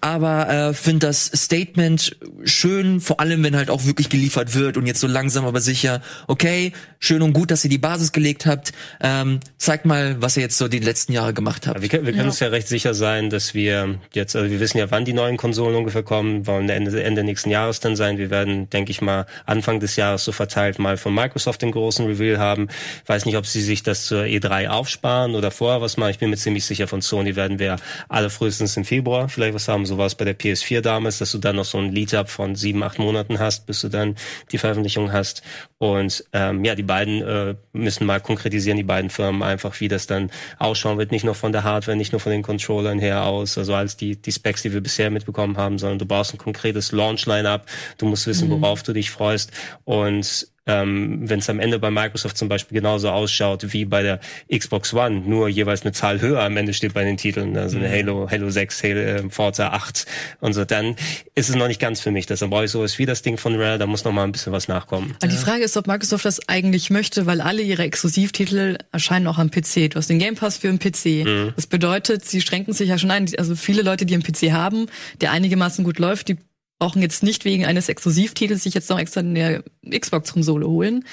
[0.00, 4.86] Aber äh, finde das Statement schön, vor allem wenn halt auch wirklich geliefert wird und
[4.86, 8.72] jetzt so langsam aber sicher, okay, schön und gut, dass ihr die Basis gelegt habt.
[9.02, 11.82] Ähm, zeigt mal, was ihr jetzt so die letzten Jahre gemacht habt.
[11.82, 14.90] Wir, wir können uns ja recht sicher sein, dass wir jetzt, also wir wissen ja,
[14.90, 16.19] wann die neuen Konsolen ungefähr kommen.
[16.20, 18.18] Bekommen, wollen Ende, Ende nächsten Jahres dann sein.
[18.18, 22.06] Wir werden, denke ich mal, Anfang des Jahres so verteilt mal von Microsoft den großen
[22.06, 22.68] Reveal haben.
[23.02, 26.10] Ich weiß nicht, ob sie sich das zur E3 aufsparen oder vorher was machen.
[26.10, 27.76] Ich bin mir ziemlich sicher, von Sony werden wir
[28.08, 29.86] alle frühestens im Februar vielleicht was haben.
[29.86, 32.54] So war es bei der PS4 damals, dass du dann noch so ein Lead-Up von
[32.54, 34.16] sieben, acht Monaten hast, bis du dann
[34.52, 35.42] die Veröffentlichung hast.
[35.80, 40.06] Und ähm, ja, die beiden äh, müssen mal konkretisieren, die beiden Firmen einfach, wie das
[40.06, 41.10] dann ausschauen wird.
[41.10, 44.20] Nicht nur von der Hardware, nicht nur von den Controllern her aus, also als die,
[44.20, 47.64] die Specs, die wir bisher mitbekommen haben, sondern du brauchst ein konkretes Launch-Line-Up.
[47.96, 49.52] Du musst wissen, worauf du dich freust.
[49.84, 54.20] Und ähm, wenn es am Ende bei Microsoft zum Beispiel genauso ausschaut wie bei der
[54.54, 57.90] Xbox One, nur jeweils eine Zahl höher am Ende steht bei den Titeln, also eine
[57.90, 60.06] Halo, Halo 6, Halo, äh, Forza 8
[60.40, 60.96] und so, dann
[61.34, 62.26] ist es noch nicht ganz für mich.
[62.26, 64.52] Deshalb brauche ich sowas wie das Ding von Rare, da muss noch mal ein bisschen
[64.52, 65.14] was nachkommen.
[65.20, 69.38] Aber die Frage ist, ob Microsoft das eigentlich möchte, weil alle ihre Exklusivtitel erscheinen auch
[69.38, 69.90] am PC.
[69.90, 71.52] Du hast den Game Pass für den PC.
[71.56, 73.26] Das bedeutet, sie schränken sich ja schon ein.
[73.38, 74.86] Also viele Leute, die einen PC haben,
[75.20, 76.36] der einigermaßen gut läuft, die
[76.80, 81.04] brauchen jetzt nicht wegen eines Exklusivtitels sich jetzt noch extra eine Xbox-Konsole holen.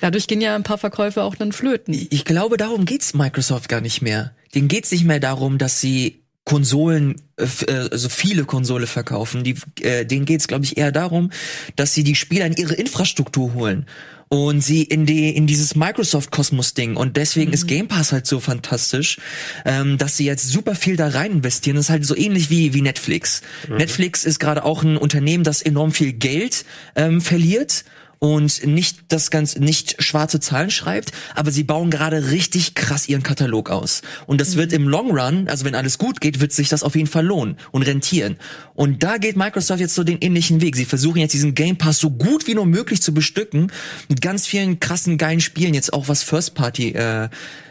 [0.00, 1.94] Dadurch gehen ja ein paar Verkäufe auch dann flöten.
[2.10, 4.34] Ich glaube, darum geht's Microsoft gar nicht mehr.
[4.54, 7.44] Denen geht's nicht mehr darum, dass sie Konsolen, äh,
[7.90, 9.44] also viele Konsole verkaufen.
[9.44, 11.30] Die, äh, denen geht's, glaube ich, eher darum,
[11.76, 13.86] dass sie die Spieler in ihre Infrastruktur holen
[14.32, 16.96] und sie in die in dieses Microsoft-Kosmos-Ding.
[16.96, 19.18] Und deswegen ist Game Pass halt so fantastisch,
[19.64, 21.74] ähm, dass sie jetzt super viel da rein investieren.
[21.74, 23.42] Das ist halt so ähnlich wie wie Netflix.
[23.68, 27.84] Netflix ist gerade auch ein Unternehmen, das enorm viel Geld ähm, verliert
[28.20, 33.22] und nicht das ganz nicht schwarze Zahlen schreibt, aber sie bauen gerade richtig krass ihren
[33.22, 34.02] Katalog aus.
[34.26, 36.94] Und das wird im Long Run, also wenn alles gut geht, wird sich das auf
[36.94, 38.36] jeden Fall lohnen und rentieren.
[38.74, 40.76] Und da geht Microsoft jetzt so den ähnlichen Weg.
[40.76, 43.72] Sie versuchen jetzt diesen Game Pass so gut wie nur möglich zu bestücken
[44.08, 47.30] mit ganz vielen krassen geilen Spielen jetzt auch was First Party äh,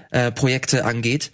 [0.09, 1.31] äh, Projekte angeht.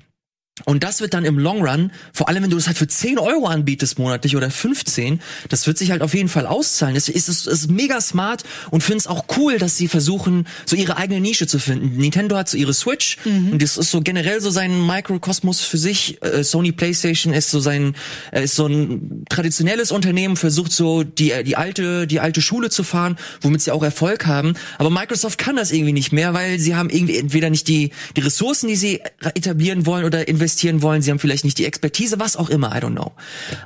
[0.64, 3.20] Und das wird dann im Long Run, vor allem wenn du das halt für 10
[3.20, 5.20] Euro anbietest monatlich oder 15,
[5.50, 6.96] das wird sich halt auf jeden Fall auszahlen.
[6.96, 10.78] Es ist, es ist mega smart und finde es auch cool, dass sie versuchen, so
[10.78, 11.98] ihre eigene Nische zu finden.
[11.98, 16.24] Nintendo hat so ihre Switch und das ist so generell so sein Mikrokosmos für sich.
[16.24, 17.94] Äh, Sony PlayStation ist so sein,
[18.32, 22.70] äh, ist so ein traditionelles Unternehmen, versucht so die, äh, die alte, die alte Schule
[22.70, 24.54] zu fahren, womit sie auch Erfolg haben.
[24.78, 28.22] Aber Microsoft kann das irgendwie nicht mehr, weil sie haben irgendwie entweder nicht die, die
[28.22, 29.02] Ressourcen, die sie
[29.34, 30.45] etablieren wollen oder investieren
[30.82, 31.02] wollen.
[31.02, 33.12] Sie haben vielleicht nicht die Expertise, was auch immer, I don't know.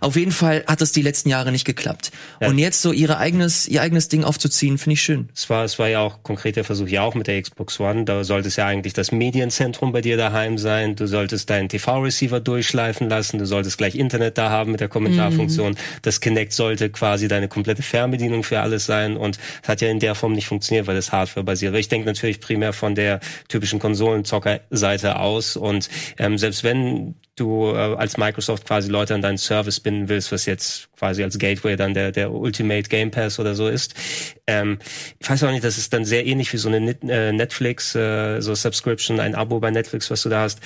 [0.02, 2.12] Auf jeden Fall hat es die letzten Jahre nicht geklappt.
[2.39, 5.30] Und jetzt so ihre eigenes, ihr eigenes Ding aufzuziehen, finde ich schön.
[5.36, 8.06] Es war, es war ja auch konkret der Versuch ja auch mit der Xbox One.
[8.06, 10.96] Da sollte es ja eigentlich das Medienzentrum bei dir daheim sein.
[10.96, 13.38] Du solltest deinen TV-Receiver durchschleifen lassen.
[13.39, 15.76] Du solltest gleich Internet da haben mit der Kommentarfunktion.
[16.02, 19.18] Das Kinect sollte quasi deine komplette Fernbedienung für alles sein.
[19.18, 21.76] Und es hat ja in der Form nicht funktioniert, weil es Hardware basiert.
[21.76, 25.56] Ich denke natürlich primär von der typischen Konsolenzocker-Seite aus.
[25.56, 26.69] Und ähm, selbst wenn
[27.36, 31.38] du äh, als Microsoft quasi Leute an deinen Service binden willst, was jetzt quasi als
[31.38, 33.94] Gateway dann der, der Ultimate Game Pass oder so ist.
[34.48, 34.80] Ähm,
[35.20, 38.42] ich weiß auch nicht, das ist dann sehr ähnlich wie so eine äh, Netflix, äh,
[38.42, 40.60] so Subscription, ein Abo bei Netflix, was du da hast.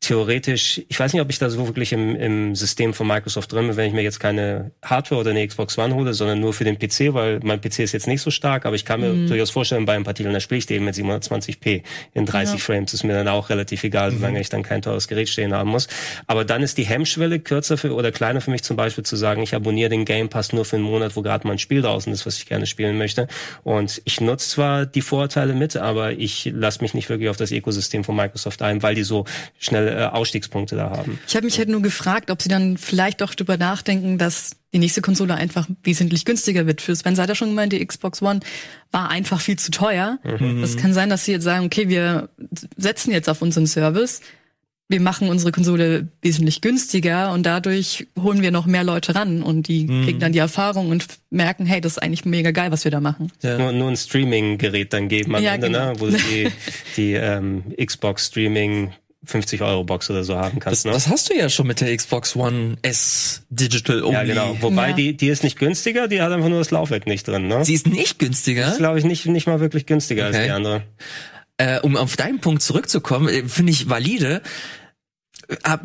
[0.00, 3.66] Theoretisch, ich weiß nicht, ob ich da so wirklich im, im System von Microsoft drin
[3.66, 6.62] bin, wenn ich mir jetzt keine Hardware oder eine Xbox One hole, sondern nur für
[6.62, 9.50] den PC, weil mein PC ist jetzt nicht so stark, aber ich kann mir durchaus
[9.50, 11.82] vorstellen, bei ein paar Titeln, da spiele ich den mit 720p
[12.14, 15.28] in 30 Frames, ist mir dann auch relativ egal, solange ich dann kein teures Gerät
[15.28, 15.88] stehen haben muss.
[16.28, 19.42] Aber dann ist die Hemmschwelle kürzer für, oder kleiner für mich zum Beispiel zu sagen,
[19.42, 22.12] ich abonniere den Game Pass nur für einen Monat, wo gerade mal ein Spiel draußen
[22.12, 23.26] ist, was ich gerne spielen möchte.
[23.64, 27.50] Und ich nutze zwar die Vorteile mit, aber ich lasse mich nicht wirklich auf das
[27.50, 29.24] Ökosystem von Microsoft ein, weil die so
[29.58, 31.18] schnell äh, Ausstiegspunkte da haben.
[31.26, 34.78] Ich habe mich halt nur gefragt, ob sie dann vielleicht doch drüber nachdenken, dass die
[34.78, 36.82] nächste Konsole einfach wesentlich günstiger wird.
[36.82, 38.40] Für Sven hat ja schon gemeint, die Xbox One
[38.92, 40.18] war einfach viel zu teuer.
[40.60, 42.28] Das kann sein, dass sie jetzt sagen, okay, wir
[42.76, 44.20] setzen jetzt auf unseren Service,
[44.90, 49.68] wir machen unsere Konsole wesentlich günstiger und dadurch holen wir noch mehr Leute ran und
[49.68, 52.90] die kriegen dann die Erfahrung und merken, hey, das ist eigentlich mega geil, was wir
[52.90, 53.30] da machen.
[53.42, 55.92] Nur, nur ein Streaming-Gerät dann geben am Ja, Ende, genau.
[55.92, 56.00] ne?
[56.00, 56.48] wo du die,
[56.96, 58.92] die ähm, Xbox Streaming
[59.24, 60.86] 50 Euro Box oder so haben kannst.
[60.86, 60.92] Ne?
[60.92, 64.14] Das hast du ja schon mit der Xbox One S Digital Only.
[64.14, 64.56] Ja, genau.
[64.60, 64.94] Wobei Ja.
[64.96, 67.48] die, die ist nicht günstiger, die hat einfach nur das Laufwerk nicht drin.
[67.48, 67.64] Ne?
[67.64, 68.68] Sie ist nicht günstiger.
[68.68, 70.46] ist, glaube ich, nicht, nicht mal wirklich günstiger als Okay.
[70.46, 70.82] die andere.
[71.58, 74.40] äh, um auf deinen Punkt zurückzukommen, äh, finde ich valide.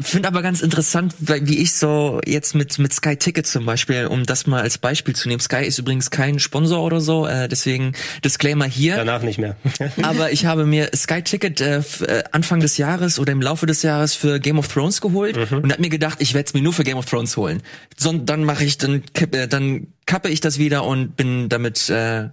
[0.02, 4.26] Finde aber ganz interessant, wie ich so jetzt mit mit Sky Ticket zum Beispiel, um
[4.26, 5.40] das mal als Beispiel zu nehmen.
[5.40, 7.94] Sky ist übrigens kein Sponsor oder so, äh, deswegen
[8.26, 8.98] Disclaimer hier.
[8.98, 9.56] Danach nicht mehr.
[10.02, 13.84] Aber ich habe mir Sky Ticket äh, äh, Anfang des Jahres oder im Laufe des
[13.84, 16.74] Jahres für Game of Thrones geholt und hab mir gedacht, ich werde es mir nur
[16.74, 17.62] für Game of Thrones holen.
[17.96, 22.28] Son dann mache ich dann äh, dann kappe ich das wieder und bin damit äh,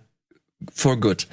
[0.74, 1.28] for good.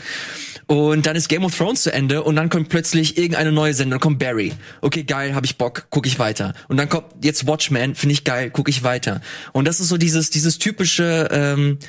[0.68, 3.92] Und dann ist Game of Thrones zu Ende und dann kommt plötzlich irgendeine neue Sendung,
[3.92, 4.52] dann kommt Barry.
[4.82, 6.54] Okay, geil, habe ich Bock, gucke ich weiter.
[6.68, 9.22] Und dann kommt jetzt Watchmen, finde ich geil, gucke ich weiter.
[9.54, 11.80] Und das ist so dieses dieses typische ähm,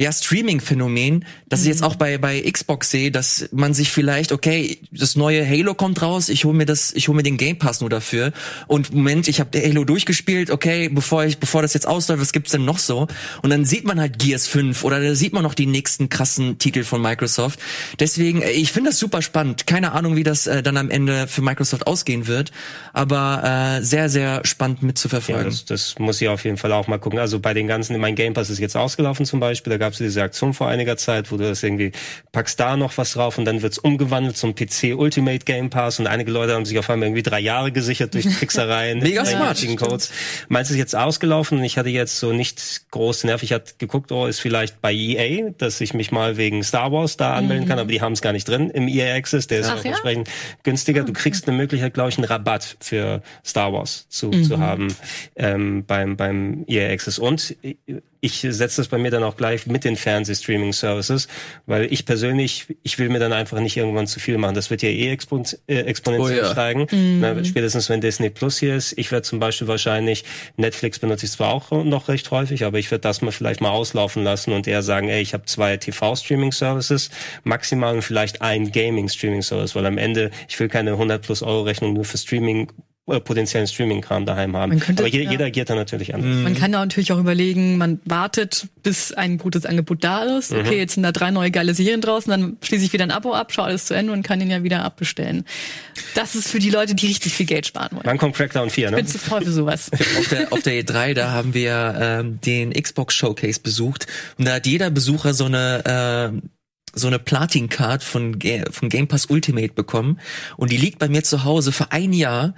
[0.00, 4.78] ja, Streaming-Phänomen, das ich jetzt auch bei, bei Xbox sehe, dass man sich vielleicht, okay,
[4.90, 7.80] das neue Halo kommt raus, ich hole mir das, ich hole mir den Game Pass
[7.80, 8.32] nur dafür.
[8.66, 12.50] Und Moment, ich habe Halo durchgespielt, okay, bevor ich, bevor das jetzt ausläuft, was gibt's
[12.50, 13.06] denn noch so?
[13.42, 16.58] Und dann sieht man halt Gears 5 oder da sieht man noch die nächsten krassen
[16.58, 17.60] Titel von Microsoft.
[18.00, 19.68] Deswegen, äh, ich finde das super spannend.
[19.68, 22.50] Keine Ahnung, wie das äh, dann am Ende für Microsoft ausgehen wird,
[22.92, 25.44] aber äh, sehr, sehr spannend Ja, mitzuverfolgen.
[25.44, 27.20] das, das muss ich auf jeden Fall auch mal gucken.
[27.20, 30.22] Also bei den ganzen, mein Game Pass ist jetzt ausgelaufen zum Beispiel, gab es diese
[30.22, 31.92] Aktion vor einiger Zeit, wo du das irgendwie
[32.32, 36.06] packst da noch was drauf und dann wird's umgewandelt zum PC Ultimate Game Pass und
[36.06, 39.00] einige Leute haben sich auf einmal irgendwie drei Jahre gesichert durch Tricksereien.
[39.00, 39.62] Mega smart.
[39.76, 40.10] Codes.
[40.48, 43.50] Meins ist jetzt ausgelaufen und ich hatte jetzt so nicht groß nervig.
[43.50, 47.18] Ich hatte geguckt, oh, ist vielleicht bei EA, dass ich mich mal wegen Star Wars
[47.18, 49.68] da anmelden kann, aber die haben es gar nicht drin im EA Access, der ist
[49.68, 49.90] Ach auch ja?
[49.90, 50.30] entsprechend
[50.62, 51.04] günstiger.
[51.04, 54.88] Du kriegst eine Möglichkeit, glaube ich, einen Rabatt für Star Wars zu, zu haben
[55.36, 57.18] ähm, beim, beim EA Access.
[57.18, 57.54] Und
[58.24, 61.28] ich setze das bei mir dann auch gleich mit den Fernseh-Streaming-Services,
[61.66, 64.54] weil ich persönlich, ich will mir dann einfach nicht irgendwann zu viel machen.
[64.54, 66.52] Das wird ja eh expon äh, exponentiell Oh ja.
[66.52, 66.86] steigen.
[67.20, 68.96] Na, spätestens wenn Disney Plus hier ist.
[68.96, 70.24] Ich werde zum Beispiel wahrscheinlich,
[70.56, 73.70] Netflix benutze ich zwar auch noch recht häufig, aber ich werde das mal vielleicht mal
[73.70, 77.10] auslaufen lassen und eher sagen, ey, ich habe zwei TV-Streaming-Services,
[77.42, 81.92] maximal und vielleicht ein Gaming-Streaming-Service, weil am Ende, ich will keine 100 plus Euro Rechnung
[81.92, 82.72] nur für Streaming
[83.06, 84.70] äh, potenziellen Streaming-Kram daheim haben.
[84.70, 85.30] Man könnte- aber je, ja.
[85.30, 86.42] jeder agiert da natürlich anders.
[86.42, 90.52] Man kann da natürlich auch überlegen, man wartet, bis ein gutes Angebot da ist.
[90.52, 90.60] Mhm.
[90.60, 93.34] Okay, jetzt sind da drei neue geile Serien draußen, dann schließe ich wieder ein Abo
[93.34, 95.44] ab, schaue alles zu Ende und kann den ja wieder abbestellen.
[96.14, 98.04] Das ist für die Leute, die richtig viel Geld sparen wollen.
[98.06, 98.96] Wann kommt Crackdown 4, ne?
[98.96, 99.90] Ich bin zu voll für sowas.
[100.18, 104.06] auf der, auf der E3, da haben wir ähm, den Xbox Showcase besucht
[104.38, 106.48] und da hat jeder Besucher so eine äh,
[106.94, 108.38] so eine Platin-Card von,
[108.70, 110.20] von Game Pass Ultimate bekommen
[110.56, 112.54] und die liegt bei mir zu Hause für ein Jahr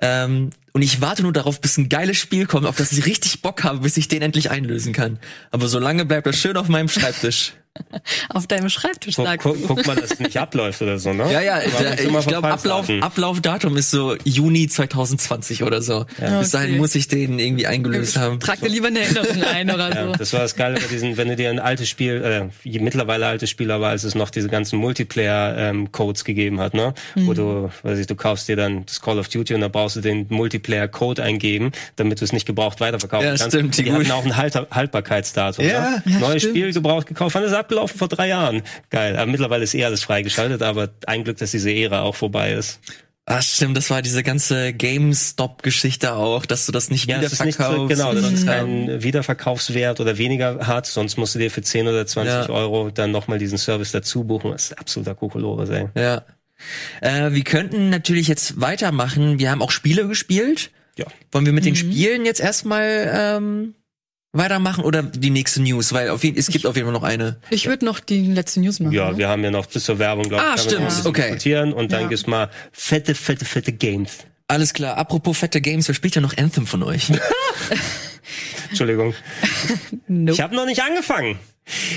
[0.00, 3.42] ähm, und ich warte nur darauf, bis ein geiles Spiel kommt, auf das ich richtig
[3.42, 5.18] Bock habe, bis ich den endlich einlösen kann.
[5.50, 7.54] Aber solange bleibt das schön auf meinem Schreibtisch.
[8.30, 9.38] Auf deinem Schreibtisch Guck, lag.
[9.38, 11.32] guck, guck mal, dass es nicht abläuft oder so, ne?
[11.32, 11.60] Ja, ja,
[12.10, 12.88] mal ich glaube Ablauf.
[13.00, 16.04] Ablaufdatum ist so Juni 2020 oder so.
[16.40, 16.78] Bis dahin Okay.
[16.78, 18.40] muss ich den irgendwie eingelöst haben.
[18.40, 20.12] Trag dir lieber eine Erinnerung ein oder Ja, so.
[20.12, 23.26] das war das Geile bei diesen, wenn du dir ein altes Spiel, äh, je- mittlerweile
[23.28, 26.94] altes Spiel, aber als es noch diese ganzen Multiplayer-Codes gegeben hat, ne?
[27.14, 29.96] Wo du, weiß ich, du kaufst dir dann das Call of Duty und da brauchst
[29.96, 33.54] du den Multiplayer-Code eingeben, damit du es nicht gebraucht weiterverkaufen Ja, kannst.
[33.54, 35.64] stimmt, die die hatten auch ein Halter Haltbarkeitsdatum.
[35.64, 35.90] Ja.
[35.90, 36.02] ne?
[36.06, 36.56] Ja, Neues stimmt.
[36.56, 37.98] Spiel gebraucht gekauft, ist es abgelaufen?
[37.98, 38.62] Vor drei Jahren.
[38.90, 39.16] Geil.
[39.16, 42.80] Aber mittlerweile ist eh alles freigeschaltet, aber ein Glück, dass diese Ära auch vorbei ist.
[43.26, 47.44] Ah, stimmt, das war diese ganze GameStop-Geschichte auch, dass du das nicht Ja, es ist
[47.44, 47.88] nicht wiederverkaufst.
[47.96, 48.54] genau, das ist Ja.
[48.58, 52.48] kein Wiederverkaufswert oder weniger hat, sonst musst du dir für 10 oder 20 Ja.
[52.48, 54.50] Euro dann nochmal diesen Service dazu buchen.
[54.50, 55.86] Das ist absoluter Kokolores, ey.
[55.94, 56.22] Ja.
[57.00, 59.38] Äh, wir könnten natürlich jetzt weitermachen.
[59.38, 60.70] Wir haben auch Spiele gespielt.
[60.96, 61.06] Ja.
[61.30, 63.74] Wollen wir mit den Spielen jetzt erstmal ähm,
[64.32, 65.92] weitermachen oder die nächste News?
[65.92, 67.38] Weil auf jeden, es gibt auf jeden Fall noch eine.
[67.50, 68.92] Ich würde noch die letzte News machen.
[68.92, 69.18] Ja, ne?
[69.18, 71.22] wir haben ja noch bis zur Werbung, glaube Ah, ich, kann man stimmt, okay.
[71.22, 72.08] diskutieren und dann Ja.
[72.08, 74.18] gibt's mal fette, fette, fette Games.
[74.48, 74.96] Alles klar.
[74.96, 77.08] Apropos fette Games, wer spielt ja noch Anthem von euch?
[78.68, 79.14] Entschuldigung.
[80.08, 80.32] Nope.
[80.32, 81.38] Ich habe noch nicht angefangen.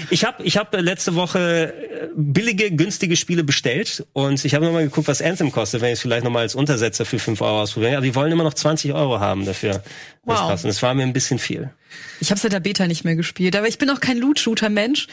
[0.09, 4.65] Ich habe ich hab äh, letzte Woche äh, billige, günstige Spiele bestellt und ich habe
[4.65, 7.61] nochmal geguckt, was Anthem kostet, wenn ich es vielleicht nochmal als Untersetzer für 5 Euro
[7.61, 7.97] ausprobiere.
[7.97, 9.83] Aber die wollen immer noch 20 Euro haben dafür.
[10.25, 10.61] Wow.
[10.61, 11.71] das war mir ein bisschen viel.
[12.19, 15.07] Ich habe seit der Beta nicht mehr gespielt, aber ich bin auch kein Loot-Shooter-Mensch.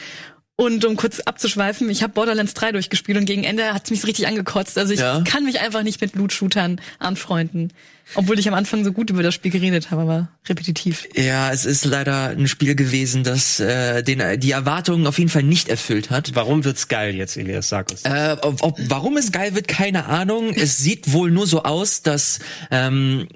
[0.61, 4.05] Und um kurz abzuschweifen, ich habe Borderlands 3 durchgespielt und gegen Ende hat es mich
[4.05, 4.77] richtig angekotzt.
[4.77, 5.21] Also ich Ja.
[5.25, 7.73] kann mich einfach nicht mit Loot-Shootern anfreunden.
[8.13, 11.07] Obwohl ich am Anfang so gut über das Spiel geredet habe, aber repetitiv.
[11.15, 15.43] ja, es ist leider ein Spiel gewesen, das äh, den, die Erwartungen auf jeden Fall
[15.43, 16.31] nicht erfüllt hat.
[16.35, 17.69] Warum wird's geil jetzt, Elias?
[17.69, 18.03] Sag uns.
[18.03, 20.53] Äh, ob, ob, warum es geil wird, keine Ahnung.
[20.53, 22.37] Es sieht wohl nur so aus, dass
[22.69, 23.27] ähm,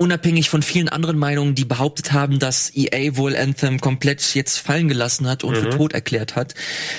[0.00, 4.88] unabhängig von vielen anderen Meinungen, die behauptet haben, dass EA wohl Anthem komplett jetzt fallen
[4.88, 6.54] gelassen hat und für tot erklärt hat,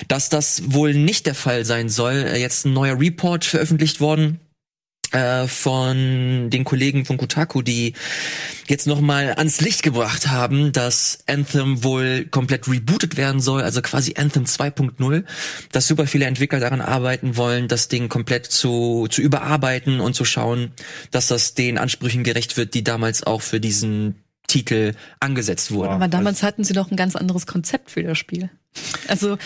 [0.08, 2.14] dass das wohl nicht der Fall sein soll.
[2.14, 4.40] Äh, Jetzt ein neuer Report veröffentlicht worden
[5.12, 7.94] äh, von den Kollegen von Kotaku, die
[8.68, 13.82] jetzt noch mal ans Licht gebracht haben, dass Anthem wohl komplett rebootet werden soll, also
[13.82, 15.24] quasi Anthem 2.0,
[15.72, 20.26] dass super viele Entwickler daran arbeiten wollen, das Ding komplett zu, zu überarbeiten und zu
[20.26, 20.72] schauen,
[21.12, 24.16] dass das den Ansprüchen gerecht wird, die damals auch für diesen
[24.48, 25.94] Titel angesetzt wurden.
[25.94, 28.50] Aber damals hatten sie doch ein ganz anderes Konzept für das Spiel.
[29.08, 29.38] Also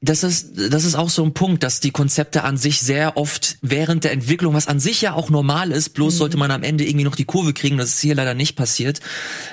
[0.00, 3.58] das ist, das ist auch so ein Punkt, dass die Konzepte an sich sehr oft
[3.62, 6.84] während der Entwicklung, was an sich ja auch normal ist, bloß sollte man am Ende
[6.84, 9.00] irgendwie noch die Kurve kriegen, das ist hier leider nicht passiert.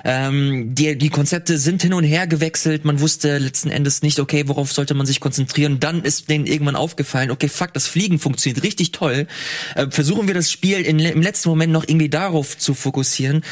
[0.03, 4.47] Ähm, die, die Konzepte sind hin und her gewechselt, man wusste letzten Endes nicht, okay,
[4.47, 5.79] worauf sollte man sich konzentrieren.
[5.79, 9.27] Dann ist denen irgendwann aufgefallen, okay, fuck, das Fliegen funktioniert richtig toll.
[9.75, 13.43] Äh, versuchen wir das Spiel in, im letzten Moment noch irgendwie darauf zu fokussieren.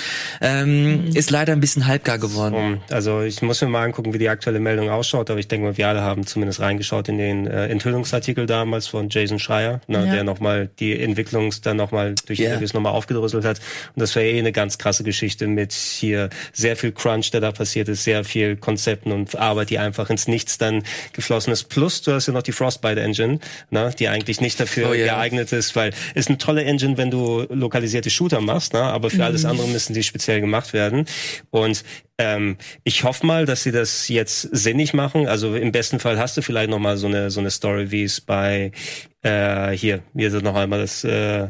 [0.41, 2.81] Ähm, Ist leider ein bisschen halbgar geworden.
[2.89, 5.77] Also ich muss mir mal angucken, wie die aktuelle Meldung ausschaut, aber ich denke mal,
[5.77, 10.13] wir alle haben zumindest reingeschaut in den äh, Enthüllungsartikel damals von Jason Schreier, ne, Ja.
[10.13, 12.47] der nochmal die Entwicklungs dann nochmal durch Ja.
[12.49, 13.59] Interviews nochmal aufgedröselt hat.
[13.95, 17.51] Und das war eh eine ganz krasse Geschichte mit hier sehr viel Crunch, der da
[17.51, 21.65] passiert ist, sehr viel Konzepten und Arbeit, die einfach ins Nichts dann geflossen ist.
[21.69, 23.39] Plus, du hast ja noch die Frostbite Engine,
[23.69, 25.15] ne, die eigentlich nicht dafür Oh, ja.
[25.15, 29.23] geeignet ist, weil ist eine tolle Engine, wenn du lokalisierte Shooter machst, ne, aber für
[29.25, 31.05] alles andere müssen die speziell gemacht werden.
[31.49, 31.83] Und
[32.17, 35.27] ähm, ich hoffe mal, dass sie das jetzt sinnig machen.
[35.27, 38.03] Also im besten Fall hast du vielleicht noch mal so eine so eine Story, wie
[38.03, 38.71] es bei
[39.21, 41.49] äh, hier, hier ist noch einmal das äh,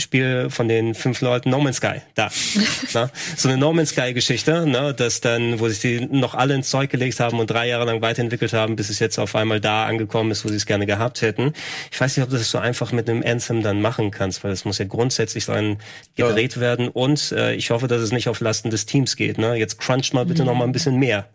[0.00, 2.30] Spiel von den fünf Leuten No Man's Sky, da.
[2.94, 3.10] na?
[3.36, 4.94] So eine No Man's Sky Geschichte, ne?
[4.94, 8.00] dass dann, wo sich die noch alle ins Zeug gelegt haben und drei Jahre lang
[8.02, 11.22] weiterentwickelt haben, bis es jetzt auf einmal da angekommen ist, wo sie es gerne gehabt
[11.22, 11.52] hätten.
[11.90, 14.52] Ich weiß nicht, ob du das so einfach mit einem Anthem dann machen kannst, weil
[14.52, 15.78] es muss ja grundsätzlich dann
[16.16, 19.38] gedreht werden und äh, ich hoffe, dass es nicht auf Lasten des Teams geht.
[19.38, 19.54] Ne?
[19.56, 21.28] Jetzt crunch mal bitte noch mal ein bisschen mehr.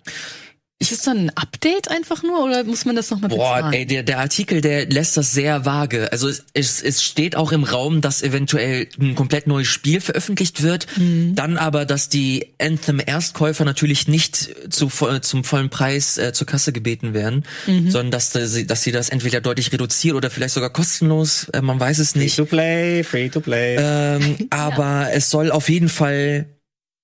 [0.91, 3.74] Ist es dann ein Update einfach nur oder muss man das nochmal Boah, bezahlen?
[3.74, 6.12] ey, der, der Artikel, der lässt das sehr vage.
[6.12, 10.62] Also es, es, es steht auch im Raum, dass eventuell ein komplett neues Spiel veröffentlicht
[10.63, 14.88] wird, dann aber, dass die Anthem-Erstkäufer natürlich nicht zu,
[15.22, 19.10] zum vollen Preis äh, zur Kasse gebeten werden, sondern dass, da sie- dass sie das
[19.10, 22.36] entweder deutlich reduziert oder vielleicht sogar kostenlos, äh, man weiß es Free nicht.
[22.38, 23.78] to play, free to play.
[23.80, 26.46] Ähm, aber es soll auf jeden Fall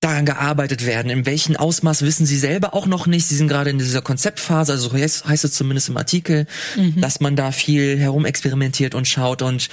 [0.00, 1.10] daran gearbeitet werden.
[1.10, 3.26] In welchem Ausmaß wissen sie selber auch noch nicht.
[3.26, 6.46] Sie sind gerade in dieser Konzeptphase, also so heißt, heißt es zumindest im Artikel,
[6.96, 9.68] dass man da viel herumexperimentiert und schaut und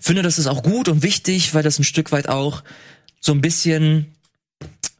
[0.00, 2.62] finde, das ist auch gut und wichtig, weil das ein Stück weit auch
[3.20, 4.14] so ein bisschen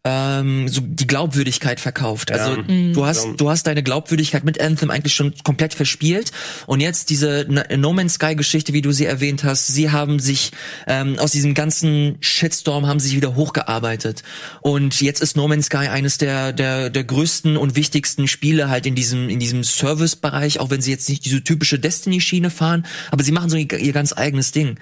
[0.05, 2.33] ähm, so die Glaubwürdigkeit verkauft.
[2.33, 6.33] Also du hast du hast deine Glaubwürdigkeit mit Anthem eigentlich schon komplett verspielt
[6.67, 10.51] und jetzt diese No Man's Sky Geschichte, wie du sie erwähnt hast, sie haben sich
[10.89, 14.25] ähm, aus diesem ganzen Shitstorm haben sich wieder hochgearbeitet
[14.61, 18.87] und jetzt ist No Man's Sky eines der der der größten und wichtigsten Spiele halt
[18.87, 22.51] in diesem in diesem Service Bereich, auch wenn sie jetzt nicht diese typische Destiny Schiene
[22.51, 24.79] fahren, aber sie machen so ihr, ihr ganz eigenes Ding.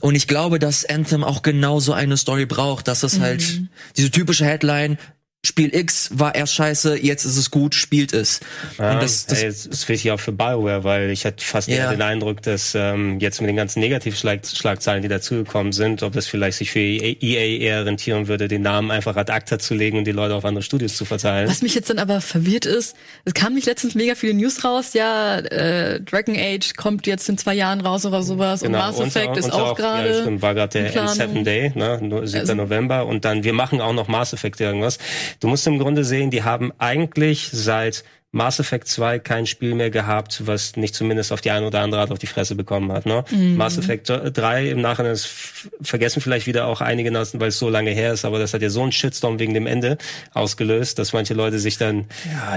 [0.00, 3.62] Und ich glaube, dass Anthem auch genau so eine Story braucht, dass es halt
[3.96, 4.98] diese typische Headline,
[5.42, 8.40] Spiel X war erst scheiße, jetzt ist es gut, spielt es.
[8.78, 11.66] Ja, Und das, das ey, es ist wichtig auch für Bioware, weil ich hatte fast
[11.68, 11.76] Ja.
[11.76, 16.26] eher den Eindruck, dass ähm, jetzt mit den ganzen Negativschlagzeilen, die dazugekommen sind, ob das
[16.26, 20.04] vielleicht sich für EA eher rentieren würde, den Namen einfach ad acta zu legen und
[20.04, 21.48] die Leute auf andere Studios zu verteilen.
[21.48, 24.92] Was mich jetzt dann aber verwirrt ist, es kam nicht letztens mega viele News raus,
[24.92, 29.06] ja, äh, Dragon Age kommt jetzt in zwei Jahren raus oder sowas und Mass und-
[29.06, 30.20] Effect ist und auch Ja, gerade.
[30.20, 31.08] stimmt, war gerade in der.
[31.08, 32.40] Seven Day, ne, nur 7.
[32.40, 34.98] Also- November und dann, wir machen auch noch Mass Effect irgendwas.
[35.38, 39.90] Du musst im Grunde sehen, die haben eigentlich seit Mass Effect 2 kein Spiel mehr
[39.90, 43.04] gehabt, was nicht zumindest auf die eine oder andere Art auf die Fresse bekommen hat.
[43.04, 43.24] Ne?
[43.32, 43.56] Mhm.
[43.56, 47.90] Mass Effect 3 im Nachhinein f- vergessen vielleicht wieder auch einige, weil es so lange
[47.90, 49.98] her ist, aber das hat ja so einen Shitstorm wegen dem Ende
[50.32, 52.06] ausgelöst, dass manche Leute sich dann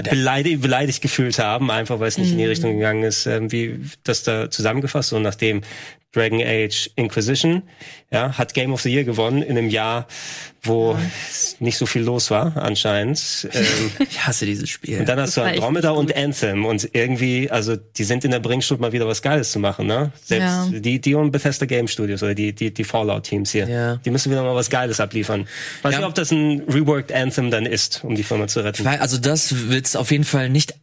[0.08, 3.80] beleidigt, beleidigt gefühlt haben, einfach weil es nicht in die Richtung gegangen ist, ähm, wie
[4.04, 5.12] das da zusammengefasst.
[5.12, 5.62] Und nachdem
[6.14, 7.62] Dragon Age Inquisition,
[8.10, 10.06] ja, hat Game of the Year gewonnen in einem Jahr,
[10.62, 10.96] wo
[11.30, 13.48] es nicht so viel los war, anscheinend.
[13.52, 13.64] Ähm,
[14.08, 15.00] ich hasse dieses Spiel.
[15.00, 18.30] und dann hast du war echt Andromeda und Anthem und irgendwie, also die sind in
[18.30, 20.12] der Bringschuld mal wieder was Geiles zu machen, ne?
[20.24, 20.68] Selbst Ja.
[20.70, 23.96] die, die und Bethesda Game Studios oder die, die, die Fallout-Teams hier, Ja.
[23.96, 25.46] die müssen wieder mal was Geiles abliefern.
[25.82, 25.98] Weiß Ja.
[25.98, 28.84] nicht, ob das ein reworked Anthem dann ist, um die Firma zu retten.
[28.84, 30.74] Weil, also das wird's auf jeden Fall nicht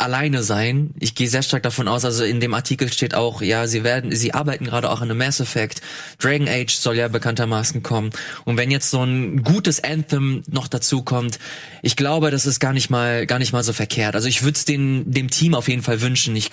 [0.00, 0.90] alleine sein.
[0.98, 4.14] Ich gehe sehr stark davon aus, also in dem Artikel steht auch, ja, sie werden,
[4.14, 5.80] sie arbeiten gerade auch an einem Mass Effect.
[6.18, 8.10] Dragon Age soll ja bekanntermaßen kommen.
[8.44, 11.38] Und wenn jetzt so ein gutes Anthem noch dazu kommt,
[11.82, 14.14] ich glaube, das ist gar nicht mal, gar nicht mal so verkehrt.
[14.14, 16.34] Also ich würde es dem Team auf jeden Fall wünschen.
[16.36, 16.50] Ich,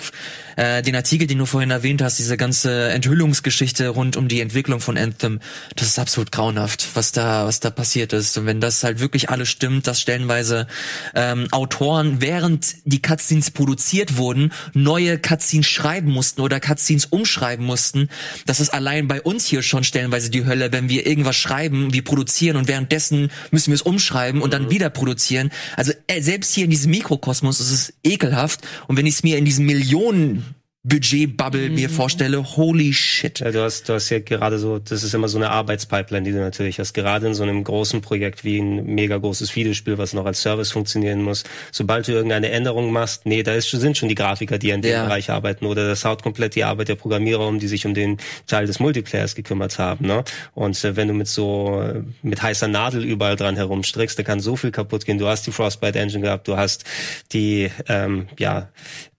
[0.55, 4.79] äh, den Artikel, den du vorhin erwähnt hast, diese ganze Enthüllungsgeschichte rund um die Entwicklung
[4.79, 5.39] von Anthem,
[5.75, 8.37] das ist absolut grauenhaft, was da, was da passiert ist.
[8.37, 10.67] Und wenn das halt wirklich alles stimmt, dass stellenweise
[11.15, 13.01] ähm, Autoren, während die
[13.33, 18.09] Cutscenes produziert wurden, neue Cutscenes schreiben mussten oder Cutscenes umschreiben mussten,
[18.45, 22.03] das ist allein bei uns hier schon stellenweise die Hölle, wenn wir irgendwas schreiben, wir
[22.03, 25.49] produzieren und währenddessen müssen wir es umschreiben und dann wieder produzieren.
[25.75, 29.37] Also äh, selbst hier in diesem Mikrokosmos ist es ekelhaft und wenn ich es mir
[29.37, 33.39] in diesen Millionen Budget-Bubble mir vorstelle, holy shit.
[33.39, 36.33] Ja, du hast, du hast ja gerade so, das ist immer so eine Arbeitspipeline, die
[36.33, 36.91] du natürlich hast.
[36.91, 40.73] Gerade in so einem großen Projekt wie ein mega großes Videospiel, was noch als Service
[40.73, 41.45] funktionieren muss.
[41.71, 44.91] Sobald du irgendeine Änderung machst, nee, da ist, sind schon die Grafiker, die an dem
[44.91, 45.05] Ja.
[45.05, 45.65] Bereich arbeiten.
[45.65, 48.17] Oder das haut komplett die Arbeit der Programmierer um, die sich um den
[48.47, 50.05] Teil des Multiplayers gekümmert haben.
[50.05, 50.25] Ne?
[50.53, 51.81] Und äh, wenn du mit so,
[52.23, 55.17] mit heißer Nadel überall dran herumstrickst, da kann so viel kaputt gehen.
[55.17, 56.83] Du hast die Frostbite Engine gehabt, du hast
[57.31, 58.69] die, ähm, ja,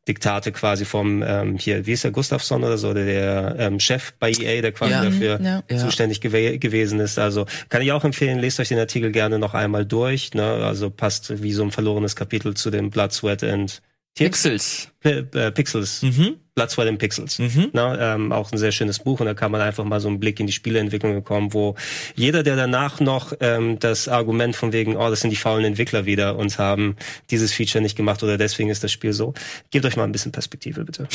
[0.07, 4.13] Diktate quasi vom ähm, hier, wie ist der Gustafsson oder so, der, der ähm, Chef
[4.19, 5.05] bei EA, der quasi Ja.
[5.05, 5.63] dafür Ja.
[5.71, 5.79] Ja.
[5.79, 7.19] zuständig gew gewesen ist.
[7.19, 10.35] Also kann ich auch empfehlen, lest euch den Artikel gerne noch einmal durch.
[10.35, 10.45] Ne?
[10.45, 13.81] Also passt wie so ein verlorenes Kapitel zu dem Blood, Sweat and.
[14.15, 14.89] Pixels.
[15.01, 16.03] P äh, Pixels.
[16.03, 16.37] Mhm.
[16.55, 17.41] Blood, Sweat and Pixels.
[17.41, 17.71] Mhm.
[17.73, 20.21] Ne, ähm, auch ein sehr schönes Buch und da kann man einfach mal so einen
[20.21, 21.75] Blick in die Spieleentwicklung bekommen, wo
[22.15, 26.07] jeder, der danach noch ähm, das Argument von wegen, oh, das sind die faulen Entwickler
[26.07, 26.95] wieder und haben
[27.31, 29.35] dieses Feature nicht gemacht oder deswegen ist das Spiel so,
[29.73, 31.09] gebt euch mal ein bisschen Perspektive, bitte.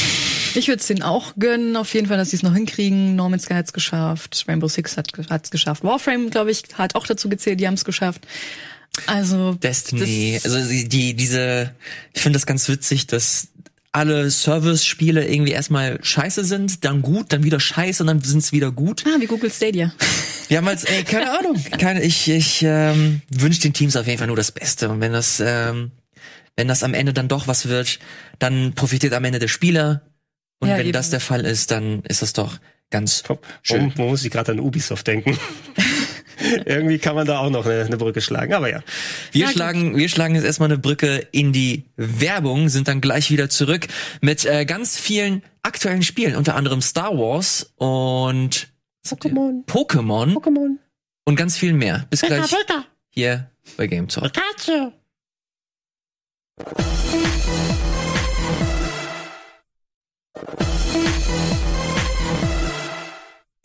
[0.55, 3.15] Ich würde es denen auch gönnen, auf jeden Fall, dass sie es noch hinkriegen.
[3.15, 5.85] Norman Sky hat's geschafft, Rainbow Six hat hat's geschafft.
[5.85, 8.27] Warframe, glaube ich, hat auch dazu gezählt, die haben es geschafft.
[9.07, 10.39] Also Destiny.
[10.41, 11.73] das- also die, die diese,
[12.13, 13.47] ich finde das ganz witzig, dass
[13.91, 18.71] alle Service-Spiele irgendwie erstmal scheiße sind, dann gut, dann wieder scheiße und dann sind's wieder
[18.71, 19.03] gut.
[19.07, 19.91] Ah, wie Google Stadia.
[20.47, 21.55] Wir haben als, ey, keine Ahnung.
[21.79, 24.89] Keine, ich ich ähm, wünsche den Teams auf jeden Fall nur das Beste.
[24.89, 25.91] Und wenn das, ähm,
[26.55, 27.97] wenn das am Ende dann doch was wird,
[28.37, 30.03] dann profitiert am Ende der Spieler.
[30.59, 30.93] Und Ja, wenn eben.
[30.93, 32.59] das der Fall ist, dann ist das doch
[32.91, 33.91] ganz Warum, schön.
[33.95, 35.35] warum muss ich gerade an Ubisoft denken?
[36.65, 38.81] Irgendwie kann man da auch noch eine, eine Brücke schlagen, aber ja.
[39.31, 39.55] Wir Ja, gut.
[39.55, 43.87] schlagen, wir schlagen jetzt erstmal eine Brücke in die Werbung, sind dann gleich wieder zurück
[44.21, 48.69] mit äh, ganz vielen aktuellen Spielen, unter anderem Star Wars und
[49.05, 49.65] Pokémon.
[49.65, 50.77] Pokémon Pokémon.
[51.25, 52.05] und ganz viel mehr.
[52.09, 52.53] Bis gleich
[53.09, 54.31] hier bei Game Talk.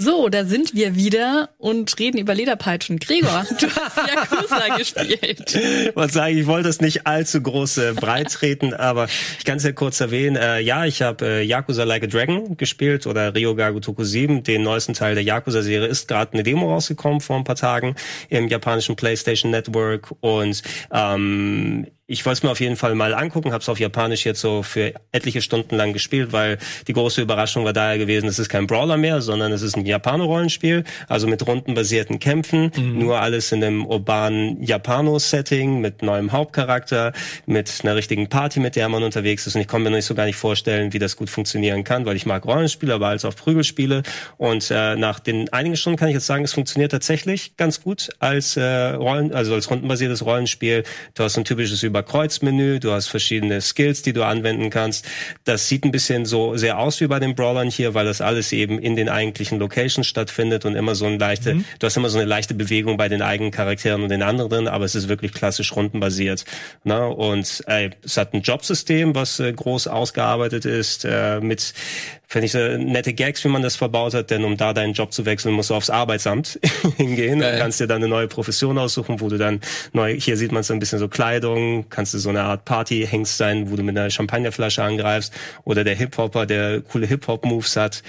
[0.04, 2.98] So, da sind wir wieder und reden über Lederpeitschen.
[2.98, 5.58] Gregor, du hast Yakuza gespielt.
[5.94, 9.06] Was sagen, ich wollte es nicht allzu groß äh, breit treten, aber
[9.38, 10.36] ich kann es ja kurz erwähnen.
[10.36, 14.62] Äh, ja, ich habe äh, Yakuza Like a Dragon gespielt oder Ryogaku Toku 7, den
[14.62, 15.88] neuesten Teil der Yakuza-Serie.
[15.88, 17.94] Ist gerade eine Demo rausgekommen vor ein paar Tagen
[18.28, 20.62] im japanischen PlayStation Network und
[20.92, 24.40] ähm, ich wollte es mir auf jeden Fall mal angucken, habe es auf Japanisch jetzt
[24.40, 28.50] so für etliche Stunden lang gespielt, weil die große Überraschung war daher gewesen, es ist
[28.50, 33.64] kein Brawler mehr, sondern es ist ein Japano-Rollenspiel, also mit rundenbasierten Kämpfen, nur alles in
[33.64, 37.14] einem urbanen Japano-Setting mit neuem Hauptcharakter,
[37.46, 39.54] mit einer richtigen Party, mit der man unterwegs ist.
[39.54, 42.16] Und ich konnte mir nicht so gar nicht vorstellen, wie das gut funktionieren kann, weil
[42.16, 44.02] ich mag Rollenspiele, aber als auch Prügelspiele.
[44.36, 48.10] Und äh, nach den einigen Stunden kann ich jetzt sagen, es funktioniert tatsächlich ganz gut
[48.18, 50.82] als äh, Rollen, also als rundenbasiertes Rollenspiel.
[51.14, 55.06] Du hast ein typisches Überkreuzmenü, du hast verschiedene Skills, die du anwenden kannst.
[55.44, 58.52] Das sieht ein bisschen so sehr aus wie bei den Brawlern hier, weil das alles
[58.52, 62.18] eben in den eigentlichen Locations stattfindet und immer so ein leichte, du hast immer so
[62.18, 65.76] eine leichte Bewegung bei den eigenen Charakteren und den anderen, aber es ist wirklich klassisch
[65.76, 66.44] rundenbasiert.
[66.82, 67.06] Ne?
[67.06, 71.74] Und äh, es hat ein Jobsystem, was äh, groß ausgearbeitet ist, äh, mit
[72.26, 75.12] Finde ich äh, nette Gags, wie man das verbaut hat, denn um da deinen Job
[75.12, 76.58] zu wechseln, musst du aufs Arbeitsamt
[76.96, 77.40] hingehen.
[77.40, 79.60] Du kannst dir dann eine neue Profession aussuchen, wo du dann
[79.92, 83.36] neu, hier sieht man so ein bisschen so Kleidung, kannst du so eine Art Party-Hengst
[83.36, 85.32] sein, wo du mit einer Champagnerflasche angreifst
[85.64, 88.02] oder der Hip-Hopper, der coole Hip-Hop-Moves hat.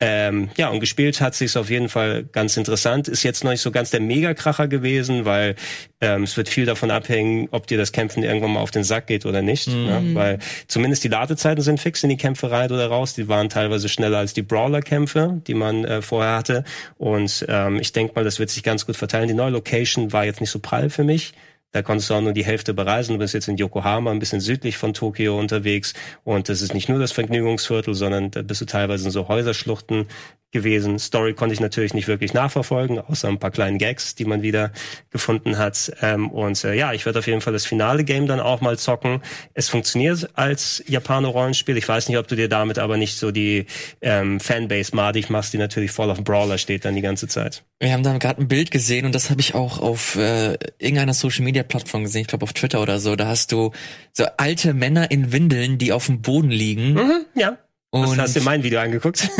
[0.00, 3.08] Ähm, ja, und gespielt hat sich's auf jeden Fall ganz interessant.
[3.08, 5.54] Ist jetzt noch nicht so ganz der Megakracher gewesen, weil
[6.02, 9.06] ähm, es wird viel davon abhängen, ob dir das Kämpfen irgendwann mal auf den Sack
[9.06, 9.68] geht oder nicht.
[9.68, 13.14] Ja, weil zumindest die Ladezeiten sind fix in die Kämpfe rein oder raus.
[13.14, 16.64] Die waren teilweise schneller als die Brawler-Kämpfe, die man äh, vorher hatte.
[16.98, 19.28] Und ähm, ich denke mal, das wird sich ganz gut verteilen.
[19.28, 21.34] Die neue Location war jetzt nicht so prall für mich.
[21.74, 23.14] Da konntest du auch nur die Hälfte bereisen.
[23.14, 25.92] Du bist jetzt in Yokohama, ein bisschen südlich von Tokio unterwegs.
[26.22, 30.06] Und das ist nicht nur das Vergnügungsviertel, sondern da bist du teilweise in so Häuserschluchten
[30.54, 30.98] gewesen.
[30.98, 34.72] Story konnte ich natürlich nicht wirklich nachverfolgen, außer ein paar kleinen Gags, die man wieder
[35.10, 35.92] gefunden hat.
[36.00, 38.78] Ähm, und äh, ja, ich werde auf jeden Fall das finale Game dann auch mal
[38.78, 39.20] zocken.
[39.52, 41.76] Es funktioniert als Japano-Rollenspiel.
[41.76, 43.66] Ich weiß nicht, ob du dir damit aber nicht so die
[44.00, 47.64] ähm, Fanbase madig machst, die natürlich voll auf Brawler steht dann die ganze Zeit.
[47.80, 51.12] Wir haben da gerade ein Bild gesehen und das habe ich auch auf äh, irgendeiner
[51.12, 53.16] Social Media Plattform gesehen, ich glaube auf Twitter oder so.
[53.16, 53.72] Da hast du
[54.12, 56.98] so alte Männer in Windeln, die auf dem Boden liegen.
[57.34, 57.58] Ja.
[58.02, 59.30] Was, Und hast du mein Video angeguckt?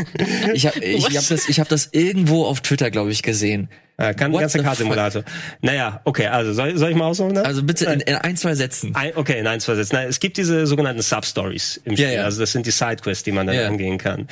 [0.53, 3.69] ich habe ich, ich hab das, ich hab das irgendwo auf Twitter, glaube ich, gesehen.
[3.97, 5.23] Äh, kann, the Car-Simulator.
[5.61, 7.35] Naja, okay, also soll, soll ich mal ausholen?
[7.35, 7.45] Ne?
[7.45, 8.95] Also bitte in, in ein, zwei Sätzen.
[8.97, 9.95] Ein, okay, in ein, zwei Sätzen.
[9.95, 12.07] Nein, es gibt diese sogenannten Sub-Stories im Spiel.
[12.07, 12.25] Ja, ja.
[12.25, 13.69] Also das sind die Sidequests, die man dann Ja.
[13.69, 14.27] angehen kann.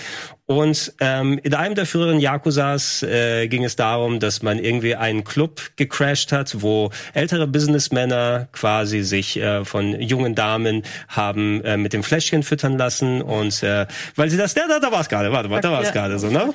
[0.47, 5.23] Und ähm, in einem der früheren Yakuzas äh, ging es darum, dass man irgendwie einen
[5.25, 11.93] Club gecrashed hat, wo ältere Businessmänner quasi sich äh, von jungen Damen haben äh, mit
[11.93, 15.33] dem Fläschchen füttern lassen und äh, weil sie das, da, da, da war es gerade,
[15.33, 16.53] warte mal, da war es Ja, gerade so, ne?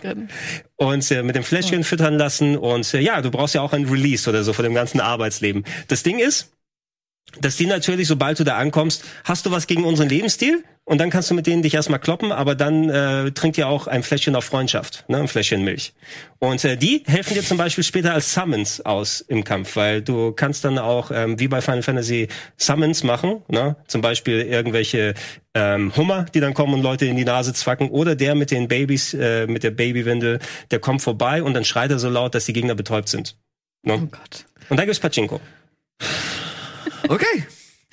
[0.76, 3.86] und äh, mit dem Fläschchen füttern lassen und äh, ja, du brauchst ja auch ein
[3.86, 5.64] Release oder so von dem ganzen Arbeitsleben.
[5.88, 6.52] Das Ding ist,
[7.42, 11.10] dass die natürlich, sobald du da ankommst, hast du was gegen unseren Lebensstil und dann
[11.10, 14.36] kannst du mit denen dich erstmal kloppen, aber dann äh, trinkt ihr auch ein Fläschchen
[14.38, 15.94] auf Freundschaft, ne, ein Fläschchen Milch.
[16.40, 20.32] Und äh, die helfen dir zum Beispiel später als Summons aus im Kampf, weil du
[20.32, 23.76] kannst dann auch, ähm, wie bei Final Fantasy, Summons machen, ne?
[23.88, 25.14] zum Beispiel irgendwelche
[25.54, 28.70] ähm, Hummer, die dann kommen und Leute in die Nase zwacken, oder der mit den
[28.70, 30.40] Babys, äh, mit der Babywindel,
[30.72, 33.36] der kommt vorbei und dann schreit er so laut, dass die Gegner betäubt sind.
[33.84, 34.00] Ne?
[34.02, 34.46] Oh Gott.
[34.70, 35.42] Und da gibt's Pachinko.
[37.10, 37.46] Okay.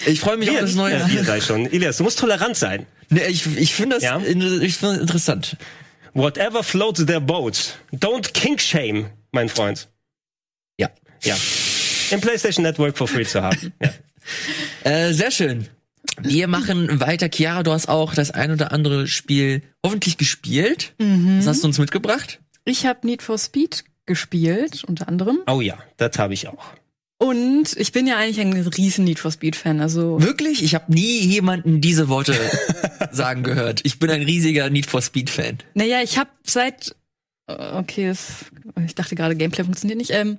[0.06, 0.98] Ich freue mich auf das neue.
[0.98, 1.66] Ja, wir sei schon.
[1.66, 2.86] Ilias, du musst tolerant sein.
[3.10, 4.16] Nee, ich ich finde das Ja?
[4.18, 5.56] in, ich find interessant.
[6.14, 7.78] Whatever floats their boat.
[7.92, 9.88] Don't kink shame, mein Freund.
[10.78, 10.90] Ja.
[11.22, 11.36] Ja.
[12.10, 13.72] Im PlayStation Network for free zu haben.
[13.82, 14.90] Ja.
[14.90, 15.68] Äh, sehr schön.
[16.22, 17.28] Wir machen weiter.
[17.28, 20.94] Chiara, du hast auch das ein oder andere Spiel hoffentlich gespielt.
[20.98, 22.40] Was hast du uns mitgebracht?
[22.64, 25.40] Ich habe Need for Speed gespielt, unter anderem.
[25.46, 26.64] Oh ja, das habe ich auch.
[27.24, 29.80] Und ich bin ja eigentlich ein riesen Need for Speed-Fan.
[29.80, 30.62] Also Wirklich?
[30.62, 32.34] Ich habe nie jemanden diese Worte
[33.12, 33.80] sagen gehört.
[33.84, 35.58] Ich bin ein riesiger Need for Speed Fan.
[35.72, 36.94] Naja, ich habe seit
[37.46, 38.44] äh, okay, das,
[38.84, 40.10] ich dachte gerade, Gameplay funktioniert nicht.
[40.10, 40.36] Ähm,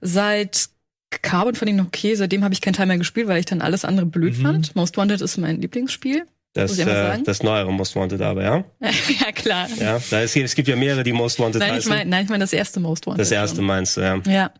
[0.00, 0.68] seit
[1.10, 3.60] Carbon fand ich noch okay, seitdem habe ich keinen Teil mehr gespielt, weil ich dann
[3.60, 4.76] alles andere blöd fand.
[4.76, 6.24] Most Wanted ist mein Lieblingsspiel.
[6.52, 7.24] Das, ich äh, sagen?
[7.24, 8.64] das neuere Most Wanted aber, ja?
[8.80, 9.68] ja, klar.
[9.80, 11.90] Ja, da ist, es gibt ja mehrere, die Most Wanted Nein, ich heißen.
[11.90, 13.22] meine nein, ich mein das erste Most Wanted.
[13.22, 14.20] das erste meinst du, ja.
[14.26, 14.52] Ja.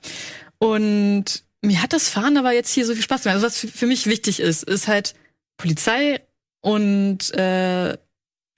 [0.59, 3.35] Und mir hat das Fahren aber jetzt hier so viel Spaß gemacht.
[3.37, 5.15] Also was für- für mich wichtig ist, ist halt
[5.57, 6.21] Polizei
[6.61, 7.97] und äh,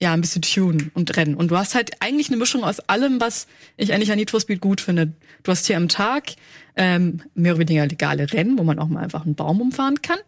[0.02, 1.34] ja, ein bisschen Tune und Rennen.
[1.34, 3.46] Und du hast halt eigentlich eine Mischung aus allem, was
[3.76, 5.12] ich eigentlich an Need for Speed gut finde.
[5.42, 6.32] Du hast hier am Tag
[6.76, 10.18] ähm, mehr oder weniger legale Rennen, wo man auch mal einfach einen Baum umfahren kann.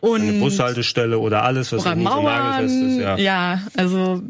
[0.00, 2.64] Und Eine Bushaltestelle oder alles, was oder Mauern.
[2.66, 3.16] ist, ja.
[3.18, 4.22] ja, also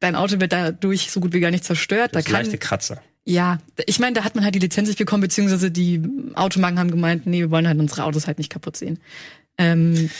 [0.00, 2.14] dein Auto wird dadurch so gut wie gar nicht zerstört.
[2.14, 3.00] Das da kann leichte Kratzer.
[3.24, 6.02] Ja, ich meine, da hat man halt die Lizenz nicht bekommen, beziehungsweise die
[6.34, 8.98] Automarken haben gemeint, nee, wir wollen halt unsere Autos halt nicht kaputt sehen.
[9.58, 10.10] Ähm,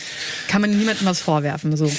[0.47, 1.75] kann man niemandem was vorwerfen.
[1.75, 1.91] So.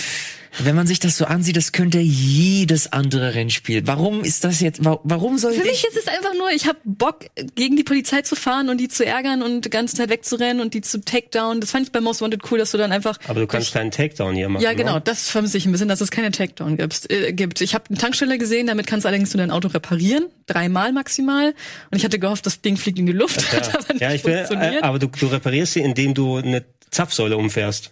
[0.59, 3.87] Wenn man sich das so ansieht, das könnte jedes andere Rennspiel.
[3.87, 5.83] Warum ist das jetzt, wa- warum sollte Für ich...
[5.83, 8.89] mich ist es einfach nur, ich habe Bock, gegen die Polizei zu fahren und die
[8.89, 11.61] zu ärgern und die ganze Zeit wegzurennen und die zu takedown.
[11.61, 13.19] Das fand ich bei Most Wanted cool, dass du dann einfach.
[13.27, 14.63] Aber du kannst keinen Takedown hier machen.
[14.63, 15.01] Ja, genau, Ne?
[15.05, 17.11] das vermisse ich ein bisschen, dass es keine Takedown gibt.
[17.11, 17.61] Äh, gibt.
[17.61, 21.49] Ich habe eine Tankstelle gesehen, damit kannst du allerdings nur dein Auto reparieren, dreimal maximal.
[21.91, 24.25] Und ich hatte gehofft, das Ding fliegt in die Luft, hat aber nicht Ja, ich
[24.25, 27.91] will, äh, aber du, du reparierst sie, indem du eine Zapfsäule umfährst.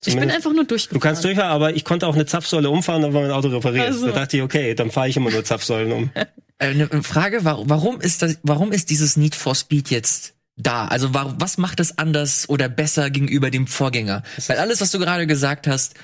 [0.00, 1.00] Ich bin Zumindest- einfach nur durchgefahren.
[1.00, 3.86] Du kannst durchfahren, aber ich konnte auch eine Zapfsäule umfahren, dann war mein Auto repariert.
[3.86, 4.06] Also.
[4.06, 6.10] Da dachte ich, okay, dann fahre ich immer nur Zapfsäulen um.
[6.60, 10.86] Äh, Eine Frage, wa- warum ist das, warum ist dieses Need for Speed jetzt da?
[10.88, 14.24] Also wa- was macht es anders oder besser gegenüber dem Vorgänger?
[14.48, 15.94] Weil alles, was du gerade gesagt hast,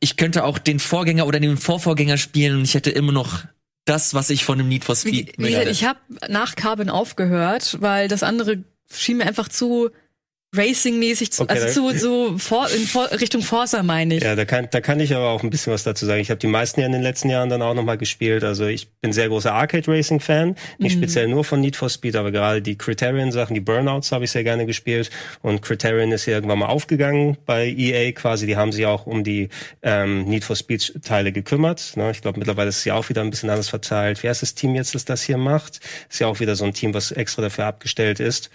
[0.00, 3.44] ich könnte auch den Vorgänger oder den Vorvorgänger spielen und ich hätte immer noch
[3.86, 5.58] das, was ich von dem Need for Wie, Speed wie möchte.
[5.60, 9.88] gesagt, ich habe nach Carbon aufgehört, weil das andere schien mir einfach zu
[10.56, 14.22] Racing-mäßig, zu, Okay, also zu, so vor, in vor, Richtung Forza meine ich.
[14.22, 16.20] Ja, da kann, da kann ich aber auch ein bisschen was dazu sagen.
[16.20, 18.44] Ich habe die meisten ja in den letzten Jahren dann auch nochmal gespielt.
[18.44, 20.56] Also ich bin sehr großer Arcade-Racing-Fan.
[20.78, 24.30] Nicht speziell nur von Need for Speed, aber gerade die Criterion-Sachen, die Burnouts habe ich
[24.30, 25.10] sehr gerne gespielt.
[25.42, 28.46] Und Criterion ist ja irgendwann mal aufgegangen bei EA quasi.
[28.46, 29.48] Die haben sich auch um die
[29.82, 31.96] ähm, Need for Speed-Teile gekümmert.
[31.96, 32.10] Ne?
[32.10, 34.22] Ich glaube, mittlerweile ist es ja auch wieder ein bisschen anders verteilt.
[34.22, 35.80] Wer ist das Team jetzt, das das hier macht?
[36.08, 38.50] Ist ja auch wieder so ein Team, was extra dafür abgestellt ist.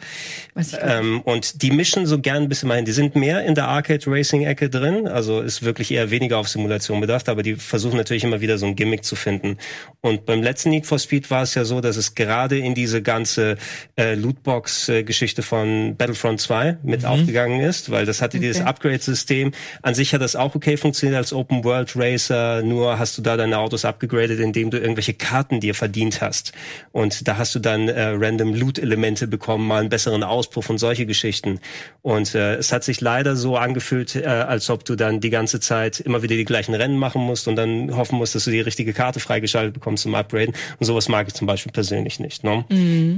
[0.82, 2.86] Ähm, und die mischen so gern ein bisschen mal hin.
[2.86, 7.30] Die sind mehr in der Arcade-Racing-Ecke drin, also ist wirklich eher weniger auf Simulation bedacht,
[7.30, 9.58] aber die versuchen natürlich immer wieder so ein Gimmick zu finden.
[10.02, 13.02] Und beim letzten Need for Speed war es ja so, dass es gerade in diese
[13.02, 13.58] ganze
[13.98, 18.70] äh, Lootbox-Geschichte von Battlefront 2 mit aufgegangen ist, weil das hatte dieses Okay.
[18.70, 19.52] Upgrade-System.
[19.84, 23.86] An sich hat das auch okay funktioniert als Open-World-Racer, nur hast du da deine Autos
[23.86, 26.52] abgegradet, indem du irgendwelche Karten dir verdient hast.
[26.92, 31.06] Und da hast du dann äh, random Loot-Elemente bekommen, mal einen besseren Auspuff und solche
[31.06, 31.60] Geschichten.
[32.02, 35.60] Und äh, es hat sich leider so angefühlt, äh, als ob du dann die ganze
[35.60, 38.62] Zeit immer wieder die gleichen Rennen machen musst und dann hoffen musst, dass du die
[38.62, 40.56] richtige Karte freigeschaltet bekommst zum Upgraden.
[40.80, 42.44] Und sowas mag ich zum Beispiel persönlich nicht.
[42.44, 42.66] Ne?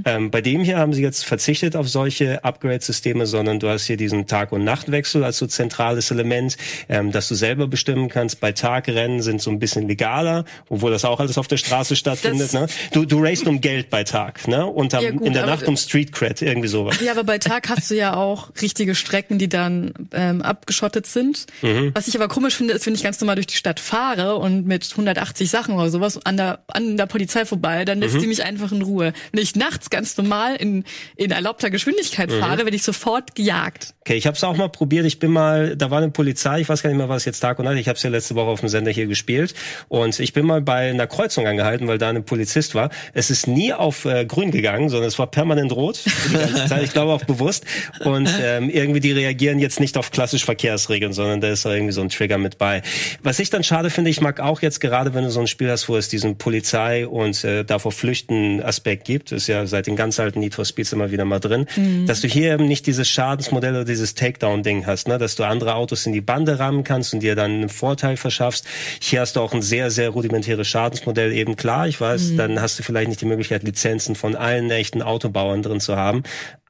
[0.06, 3.98] Ähm, bei dem hier haben sie jetzt verzichtet auf solche Upgrade-Systeme, sondern du hast hier
[3.98, 6.58] diesen Tag- und Nachtwechsel als so zentrales Element,
[6.90, 8.40] ähm, dass du selber bestimmen kannst.
[8.40, 12.54] Bei Tagrennen sind so ein bisschen legaler, obwohl das auch alles auf der Straße stattfindet.
[12.54, 12.66] Ne?
[12.94, 14.66] Du, du racest um Geld bei Tag ne?
[14.66, 17.00] und am, Ja, gut, in der Nacht um Street Cred, irgendwie sowas.
[17.00, 21.46] Ja, aber bei Tag hast du ja auch richtige Strecken, die dann ähm, abgeschottet sind.
[21.62, 21.92] Mhm.
[21.94, 24.66] Was ich aber komisch finde, ist, wenn ich ganz normal durch die Stadt fahre und
[24.66, 28.04] mit 180 Sachen oder sowas an der, an der Polizei vorbei, dann Mhm.
[28.04, 29.14] lässt die mich einfach in Ruhe.
[29.32, 30.84] Wenn ich nachts ganz normal in,
[31.16, 32.40] in erlaubter Geschwindigkeit Mhm.
[32.40, 33.94] fahre, werde ich sofort gejagt.
[34.04, 35.06] Okay, ich habe es auch mal probiert.
[35.06, 37.60] Ich bin mal, da war eine Polizei, ich weiß gar nicht mehr, was jetzt Tag
[37.60, 37.78] und Nacht.
[37.78, 39.54] Ich habe es ja letzte Woche auf dem Sender hier gespielt
[39.90, 42.90] und ich bin mal bei einer Kreuzung angehalten, weil da ein Polizist war.
[43.14, 46.00] Es ist nie auf äh, Grün gegangen, sondern es war permanent rot
[46.30, 46.82] die ganze Zeit.
[46.82, 47.64] Ich glaube auch bewusst.
[48.04, 52.02] Und ähm, irgendwie die reagieren jetzt nicht auf klassisch Verkehrsregeln, sondern da ist irgendwie so
[52.02, 52.82] ein Trigger mit bei.
[53.22, 55.70] Was ich dann schade finde, ich mag auch jetzt gerade, wenn du so ein Spiel
[55.70, 59.96] hast, wo es diesen Polizei und äh, davor flüchten Aspekt gibt, ist ja seit den
[59.96, 61.68] ganz alten Need for Speeds immer wieder mal drin,
[62.08, 65.18] dass du hier eben nicht dieses Schadensmodell oder dieses Takedown-Ding hast, ne?
[65.18, 68.66] dass du andere Autos in die Bande rammen kannst und dir dann einen Vorteil verschaffst.
[69.00, 71.88] Hier hast du auch ein sehr, sehr rudimentäres Schadensmodell eben klar.
[71.88, 75.80] Ich weiß, dann hast du vielleicht nicht die Möglichkeit, Lizenzen von allen echten Autobauern drin
[75.80, 76.24] zu haben.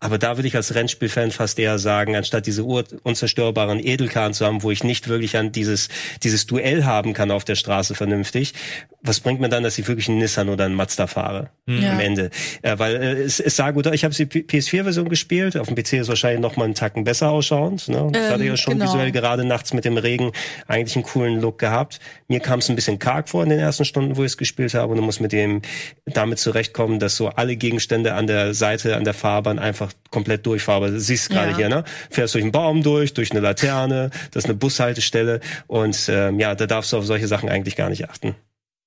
[0.04, 4.64] Aber da würde ich als Rennspielfan fast eher sagen, anstatt diese unzerstörbaren Edelkarren zu haben,
[4.64, 5.90] wo ich nicht wirklich an dieses,
[6.24, 8.56] dieses Duell haben kann auf der Straße vernünftig,
[9.04, 11.92] was bringt mir dann, dass ich wirklich einen Nissan oder einen Mazda fahre Ja.
[11.94, 12.30] am Ende?
[12.62, 13.94] Äh, weil äh, es, es sah gut aus.
[13.94, 15.58] Ich habe die PS4-Version gespielt.
[15.58, 17.88] Auf dem PC ist wahrscheinlich noch mal einen Tacken besser ausschauend.
[17.90, 18.10] Ne?
[18.12, 18.86] Das Ähm, hatte ja schon genau.
[18.86, 20.32] visuell gerade nachts mit dem Regen
[20.68, 22.00] eigentlich einen coolen Look gehabt.
[22.28, 24.74] Mir kam es ein bisschen karg vor in den ersten Stunden, wo ich es gespielt
[24.76, 24.92] habe.
[24.92, 25.62] Und du musst mit dem
[26.06, 30.90] damit zurechtkommen, dass so alle Gegenstände an der Seite, an der Fahrbahn einfach komplett durchfahrbar.
[30.92, 31.58] Du siehst gerade Ja.
[31.58, 31.84] hier, ne?
[32.12, 36.54] Fährst durch einen Baum durch, durch eine Laterne, das ist eine Bushaltestelle und ähm, ja,
[36.56, 38.36] da darfst du auf solche Sachen eigentlich gar nicht achten.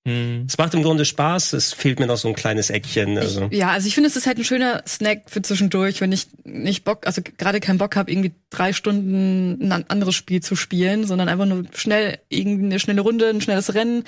[0.07, 0.45] Hm.
[0.47, 3.17] Es macht im Grunde Spaß, es fehlt mir noch so ein kleines Eckchen.
[3.17, 3.49] Also.
[3.51, 6.27] Ich, ja, also ich finde, es ist halt ein schöner Snack für zwischendurch, wenn ich
[6.45, 10.57] nicht Bock, also gerade keinen Bock habe, irgendwie drei Stunden ein an- anderes Spiel zu
[10.57, 14.05] spielen, sondern einfach nur schnell irgendwie eine schnelle Runde, ein schnelles Rennen.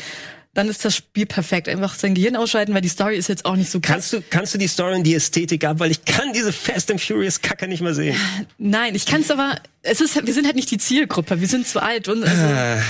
[0.52, 1.68] Dann ist das Spiel perfekt.
[1.68, 3.92] Einfach sein Gehirn ausschalten, weil die Story ist jetzt auch nicht so krass.
[3.92, 6.90] Kannst du, kannst du die Story und die Ästhetik ab, weil ich kann diese Fast
[6.90, 8.16] and Furious Kacke nicht mehr sehen.
[8.56, 9.56] Nein, ich kann es aber.
[9.82, 11.42] Es ist, wir sind halt nicht die Zielgruppe.
[11.42, 12.82] Wir sind zu alt und also,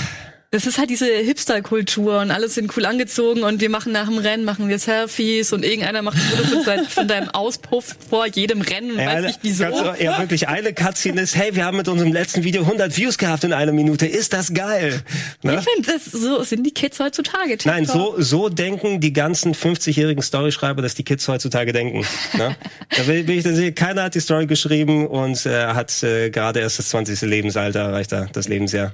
[0.49, 4.17] Es ist halt diese Hipster-Kultur und alles sind cool angezogen und wir machen nach dem
[4.17, 8.61] Rennen machen wir Selfies und irgendeiner macht ein Foto von, von deinem Auspuff vor jedem
[8.61, 8.97] Rennen.
[8.97, 9.65] Ja, weiß nicht wieso.
[9.65, 13.17] ganz- ja, wirklich eine Cutscene ist, hey, wir haben mit unserem letzten Video 100 Views
[13.17, 14.05] gehabt in einer Minute.
[14.05, 15.01] Ist das geil?
[15.43, 15.59] Ne?
[15.59, 17.57] Ich finde, das so sind die Kids heutzutage.
[17.65, 18.15] Nein, TikTok.
[18.15, 22.05] so, so denken die ganzen 50-jährigen Storyschreiber, dass die Kids heutzutage denken.
[22.37, 22.55] Ne?
[22.95, 23.59] Da will, will ich das.
[23.75, 27.19] Keiner hat die Story geschrieben und äh, hat äh, gerade erst das 20.
[27.23, 28.93] Lebensalter erreicht, da, das Lebensjahr.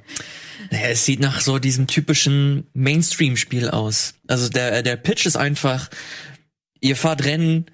[0.74, 4.16] Naja, es sieht nach so diesem typischen Mainstream-Spiel aus.
[4.28, 5.88] Also der, der Pitch ist einfach,
[6.82, 7.68] ihr fahrt Rennen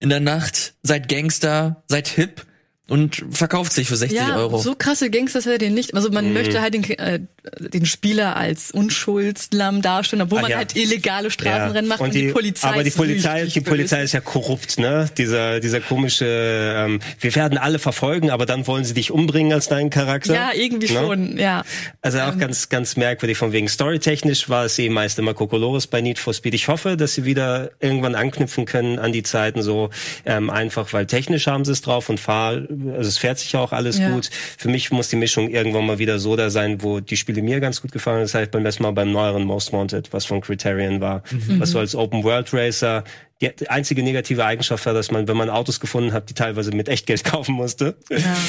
[0.00, 2.46] in der Nacht, seid Gangster, seid hip
[2.88, 4.58] und verkauft sich für 60 ja, Euro.
[4.58, 5.94] so krasse Gangster er den nicht.
[5.94, 7.20] Also man möchte halt den, äh,
[7.58, 10.56] den Spieler als Unschuldslamm darstellen, obwohl Ah, man ja.
[10.58, 13.60] halt illegale Straßenrennen macht und, und die, Polizei aber die Polizei, die.
[13.60, 15.08] Polizei ist ja korrupt, ne?
[15.18, 19.68] Dieser, dieser komische, ähm, wir werden alle verfolgen, aber dann wollen sie dich umbringen als
[19.68, 20.34] deinen Charakter.
[20.34, 21.00] Ja, irgendwie Ne?
[21.00, 21.64] schon, ja.
[22.02, 26.00] Also auch ganz, ganz merkwürdig von wegen storytechnisch war es eh meist immer Kokolores bei
[26.00, 26.54] Need for Speed.
[26.54, 29.90] Ich hoffe, dass sie wieder irgendwann anknüpfen können an die Zeiten so
[30.24, 32.58] ähm, einfach, weil technisch haben sie es drauf und fahr,
[32.96, 34.10] also es fährt sich ja auch alles Ja.
[34.10, 34.30] gut.
[34.58, 37.60] Für mich muss die Mischung irgendwann mal wieder so da sein, wo die Spiele mir
[37.60, 38.22] ganz gut gefallen.
[38.22, 41.22] Das heißt beim letzten Mal beim neueren Most Wanted, was von Criterion war,
[41.58, 43.04] was so als Open World Racer
[43.40, 46.88] die einzige negative Eigenschaft war, dass man, wenn man Autos gefunden hat, die teilweise mit
[46.88, 47.96] Echtgeld kaufen musste,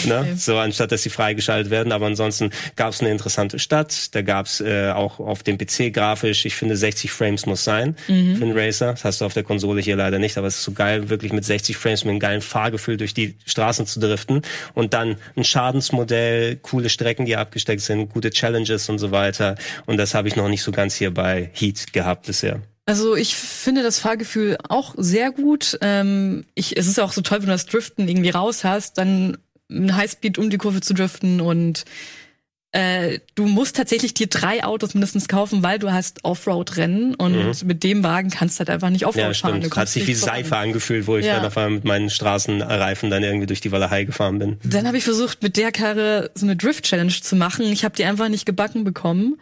[0.05, 0.19] ne?
[0.21, 0.35] okay.
[0.37, 1.91] so anstatt dass sie freigeschaltet werden.
[1.91, 4.15] Aber ansonsten gab es eine interessante Stadt.
[4.15, 7.95] Da gab es äh, auch auf dem PC grafisch, ich finde 60 Frames muss sein
[8.05, 8.91] für einen Racer.
[8.91, 11.33] Das hast du auf der Konsole hier leider nicht, aber es ist so geil, wirklich
[11.33, 14.41] mit 60 Frames mit einem geilen Fahrgefühl durch die Straßen zu driften
[14.73, 19.55] und dann ein Schadensmodell, coole Strecken, die abgesteckt sind, gute Challenges und so weiter.
[19.85, 22.61] Und das habe ich noch nicht so ganz hier bei Heat gehabt bisher.
[22.87, 25.77] Also ich finde das Fahrgefühl auch sehr gut.
[25.81, 29.37] Ähm, ich, es ist auch so toll, wenn du das Driften irgendwie raus hast, dann
[29.69, 31.83] ein Highspeed um die Kurve zu driften und
[32.73, 37.83] äh, du musst tatsächlich dir drei Autos mindestens kaufen, weil du hast Offroad-Rennen und mit
[37.83, 39.31] dem Wagen kannst du halt einfach nicht Offroad Mhm.
[39.31, 39.61] Ja, fahren.
[39.61, 39.71] Du.
[39.75, 40.35] Hat sich wie nicht voran.
[40.43, 41.37] Seife angefühlt, wo ich Ja.
[41.37, 44.57] dann auf einmal mit meinen Straßenreifen dann irgendwie durch die Walachei gefahren bin.
[44.63, 47.65] Dann habe ich versucht, mit der Karre so eine Drift-Challenge zu machen.
[47.71, 49.39] Ich habe die einfach nicht gebacken bekommen.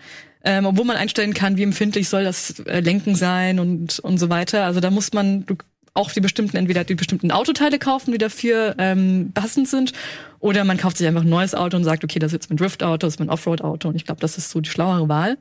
[0.47, 4.29] Ähm, obwohl man einstellen kann, wie empfindlich soll das äh, Lenken sein und, und so
[4.29, 4.63] weiter.
[4.65, 5.55] Also da muss man, du
[5.95, 9.93] auch die bestimmten, entweder die bestimmten Autoteile kaufen, die dafür ähm, passend sind,
[10.39, 12.57] oder man kauft sich einfach ein neues Auto und sagt, okay, das ist jetzt mein
[12.57, 13.87] Drift-Auto, das ist mein Offroad-Auto.
[13.87, 15.37] Und ich glaube, das ist so die schlauere Wahl.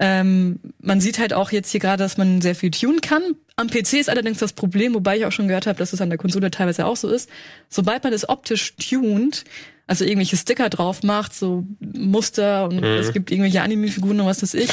[0.00, 3.22] Ähm, man sieht halt auch jetzt hier gerade, dass man sehr viel tunen kann.
[3.54, 6.08] Am PC ist allerdings das Problem, wobei ich auch schon gehört habe, dass es an
[6.08, 7.30] der Konsole teilweise auch so ist.
[7.68, 9.44] Sobald man es optisch tunt,
[9.86, 14.54] also irgendwelche Sticker drauf macht, so Muster und es gibt irgendwelche Anime-Figuren und was weiß
[14.54, 14.70] ich,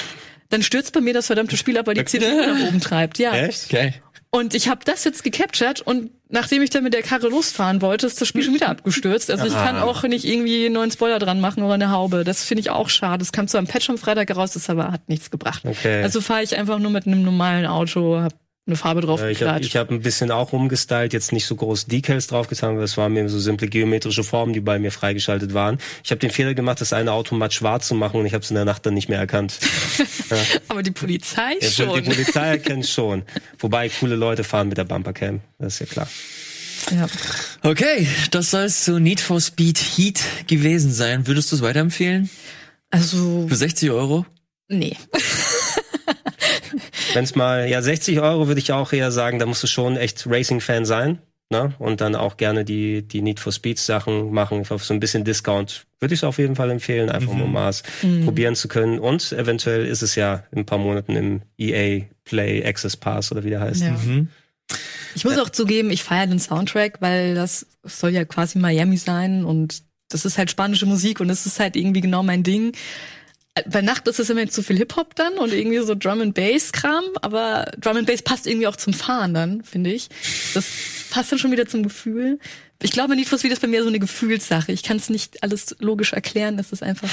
[0.49, 3.19] dann stürzt bei mir das verdammte Spiel ab, weil die CPU nach oben treibt.
[3.19, 3.33] Ja.
[3.35, 3.69] Echt?
[3.69, 3.93] Geil.
[4.31, 8.05] Und ich habe das jetzt gecaptured und nachdem ich dann mit der Karre losfahren wollte,
[8.05, 9.31] ist das Spiel schon wieder abgestürzt.
[9.31, 12.23] Also ich kann auch nicht irgendwie einen neuen Spoiler dran machen oder eine Haube.
[12.23, 13.19] Das finde ich auch schade.
[13.19, 15.63] Das kam zwar am Patch am Freitag heraus, das aber hat nichts gebracht.
[15.65, 16.03] Okay.
[16.03, 18.33] Also fahre ich einfach nur mit einem normalen Auto, hab
[18.69, 21.87] eine Farbe drauf Äh, Ich habe hab ein bisschen auch umgestylt, jetzt nicht so groß
[21.87, 25.77] Decals draufgetan, weil es waren mir so simple geometrische Formen, die bei mir freigeschaltet waren.
[26.03, 28.43] Ich habe den Fehler gemacht, das eine Auto matt schwarz zu machen und ich habe
[28.43, 29.59] es in der Nacht dann nicht mehr erkannt.
[30.67, 32.03] aber die Polizei Ja, schon.
[32.03, 33.23] Die Polizei erkennt schon.
[33.57, 36.07] Wobei coole Leute fahren mit der Bumpercam, das ist ja klar.
[36.91, 37.07] Ja.
[37.61, 41.27] Okay, das soll es zu Need for Speed Heat gewesen sein.
[41.27, 42.29] Würdest du es weiterempfehlen?
[42.89, 44.25] Also, Für 60 Euro?
[44.69, 44.95] nee.
[47.13, 49.97] Wenn es mal, ja, 60 Euro würde ich auch eher sagen, da musst du schon
[49.97, 51.19] echt Racing-Fan sein.
[51.51, 51.73] Ne?
[51.79, 54.63] Und dann auch gerne die, die Need for Speed Sachen machen.
[54.69, 57.41] Auf so ein bisschen Discount würde ich es auf jeden Fall empfehlen, einfach Mhm.
[57.41, 57.81] um mal es
[58.23, 58.99] probieren zu können.
[58.99, 63.43] Und eventuell ist es ja in ein paar Monaten im EA Play Access Pass oder
[63.43, 63.81] wie der heißt.
[63.81, 63.91] Ja.
[63.91, 64.27] Mhm.
[65.15, 69.43] Ich muss auch zugeben, ich feiere den Soundtrack, weil das soll ja quasi Miami sein
[69.43, 72.73] und das ist halt spanische Musik und das ist halt irgendwie genau mein Ding.
[73.67, 76.71] Bei Nacht ist es immer zu viel Hip-Hop dann und irgendwie so Drum and Bass
[76.71, 80.07] Kram, aber Drum and Bass passt irgendwie auch zum Fahren dann, finde ich.
[80.53, 80.65] Das
[81.09, 82.39] passt dann schon wieder zum Gefühl.
[82.81, 84.71] Ich glaube, Need for Speed ist bei mir so eine Gefühlssache.
[84.71, 87.09] Ich kann es nicht alles logisch erklären, es ist einfach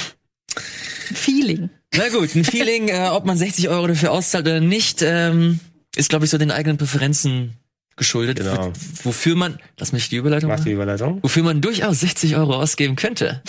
[1.09, 1.69] ein Feeling.
[1.95, 5.59] Na gut, ein Feeling, äh, ob man 60 Euro dafür auszahlt oder nicht, ähm,
[5.95, 7.57] ist, glaube ich, so den eigenen Präferenzen
[7.97, 8.37] geschuldet.
[8.37, 8.71] Genau.
[9.03, 11.23] Wofür man, lass mich die Überleitung Mach die machen, Überleitung.
[11.23, 13.41] wofür man durchaus 60 Euro ausgeben könnte.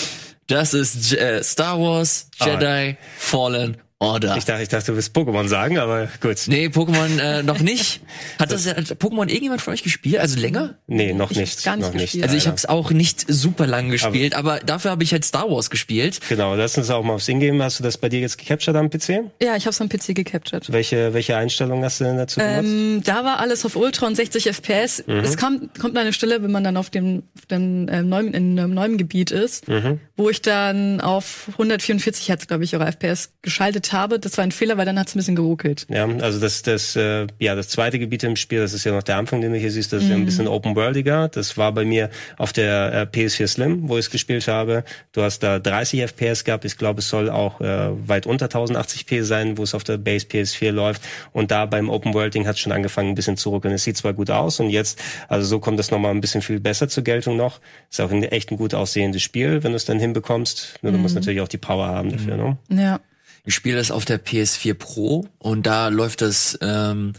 [0.48, 4.36] Das ist äh, Star Wars Jedi Fallen Order.
[4.36, 6.36] Ich dachte, ich dachte, du willst Pokémon sagen, aber gut.
[6.46, 8.00] Nee, Pokémon äh, noch nicht.
[8.38, 10.18] Hat das, hat Pokémon irgendjemand von euch gespielt?
[10.18, 10.76] Also länger?
[10.86, 11.64] Nee, noch Ich nicht.
[11.64, 12.02] gar nicht noch nicht.
[12.04, 12.24] gespielt.
[12.24, 15.50] Also ich habe es auch nicht super lang gespielt, aber, dafür habe ich halt Star
[15.50, 16.20] Wars gespielt.
[16.28, 17.64] Genau, lass uns auch mal aufs Ingame.
[17.64, 19.08] Hast du das bei dir jetzt gecaptured am PC?
[19.42, 20.70] Ja, ich habe es am PC gecaptured.
[20.72, 22.68] Welche, welche Einstellungen hast du denn dazu benutzt?
[22.68, 25.00] Ähm, da war alles auf Ultra und 60 FPS.
[25.08, 28.32] Es kam, kommt an eine Stelle, wenn man dann auf dem, auf dem ähm, neuen,
[28.32, 29.64] in einem neuen Gebiet ist,
[30.16, 34.18] wo ich dann auf 144 Hertz, glaube ich, oder FPS geschaltet habe.
[34.18, 35.86] Das war ein Fehler, weil dann hat es ein bisschen geruckelt.
[35.88, 39.02] Ja, also das, das, äh, ja, das zweite Gebiet im Spiel, das ist ja noch
[39.02, 41.28] der Anfang, den du hier siehst, das ist ja ein bisschen open-worldiger.
[41.28, 44.84] Das war bei mir auf der äh, PS4 Slim, wo ich es gespielt habe.
[45.12, 46.64] Du hast da 30 FPS gehabt.
[46.64, 50.26] Ich glaube, es soll auch äh, weit unter 1080p sein, wo es auf der Base
[50.26, 51.02] PS4 läuft.
[51.32, 53.74] Und da beim Open-Worlding hat es schon angefangen, ein bisschen zu ruckeln.
[53.74, 56.60] Es sieht zwar gut aus und jetzt, also so kommt das nochmal ein bisschen viel
[56.60, 57.60] besser zur Geltung noch.
[57.90, 60.78] Ist auch ein echt ein gut aussehendes Spiel, wenn du es dann hinbekommst.
[60.82, 62.58] Nur du musst natürlich auch die Power haben dafür, ne?
[62.70, 63.00] Ja.
[63.44, 67.12] Ich spiele das auf der PS4 Pro und da läuft es ähm,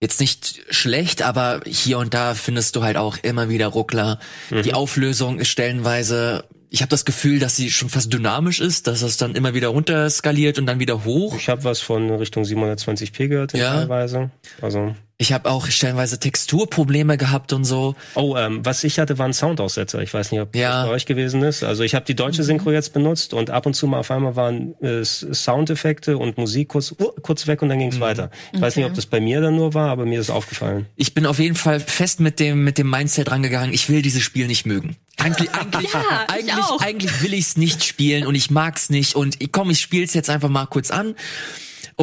[0.00, 4.18] jetzt nicht schlecht, aber hier und da findest du halt auch immer wieder Ruckler.
[4.50, 9.02] Die Auflösung ist stellenweise, ich habe das Gefühl, dass sie schon fast dynamisch ist, dass
[9.02, 11.36] es dann immer wieder runter skaliert und dann wieder hoch.
[11.36, 13.74] Ich habe was von Richtung 720p gehört Ja.
[13.74, 14.30] teilweise.
[14.60, 17.94] Also Ich habe auch stellenweise Texturprobleme gehabt und so.
[18.16, 20.02] Oh, ähm, was ich hatte, war ein Soundaussetzer.
[20.02, 20.80] Ich weiß nicht, ob Ja.
[20.80, 21.62] das bei euch gewesen ist.
[21.62, 24.34] Also ich habe die deutsche Synchro jetzt benutzt und ab und zu mal auf einmal
[24.34, 28.32] waren äh, Soundeffekte und Musik kurz, uh, kurz weg und dann ging's weiter.
[28.52, 30.86] Ich weiß nicht, ob das bei mir dann nur war, aber mir ist aufgefallen.
[30.96, 33.72] Ich bin auf jeden Fall fest mit dem mit dem Mindset rangegangen.
[33.72, 34.96] Ich will dieses Spiel nicht mögen.
[35.18, 39.14] Eigentlich, eigentlich, Ja, ich eigentlich, eigentlich will ich es nicht spielen und ich mag's nicht
[39.14, 41.14] und ich, komm, ich spiel's jetzt einfach mal kurz an.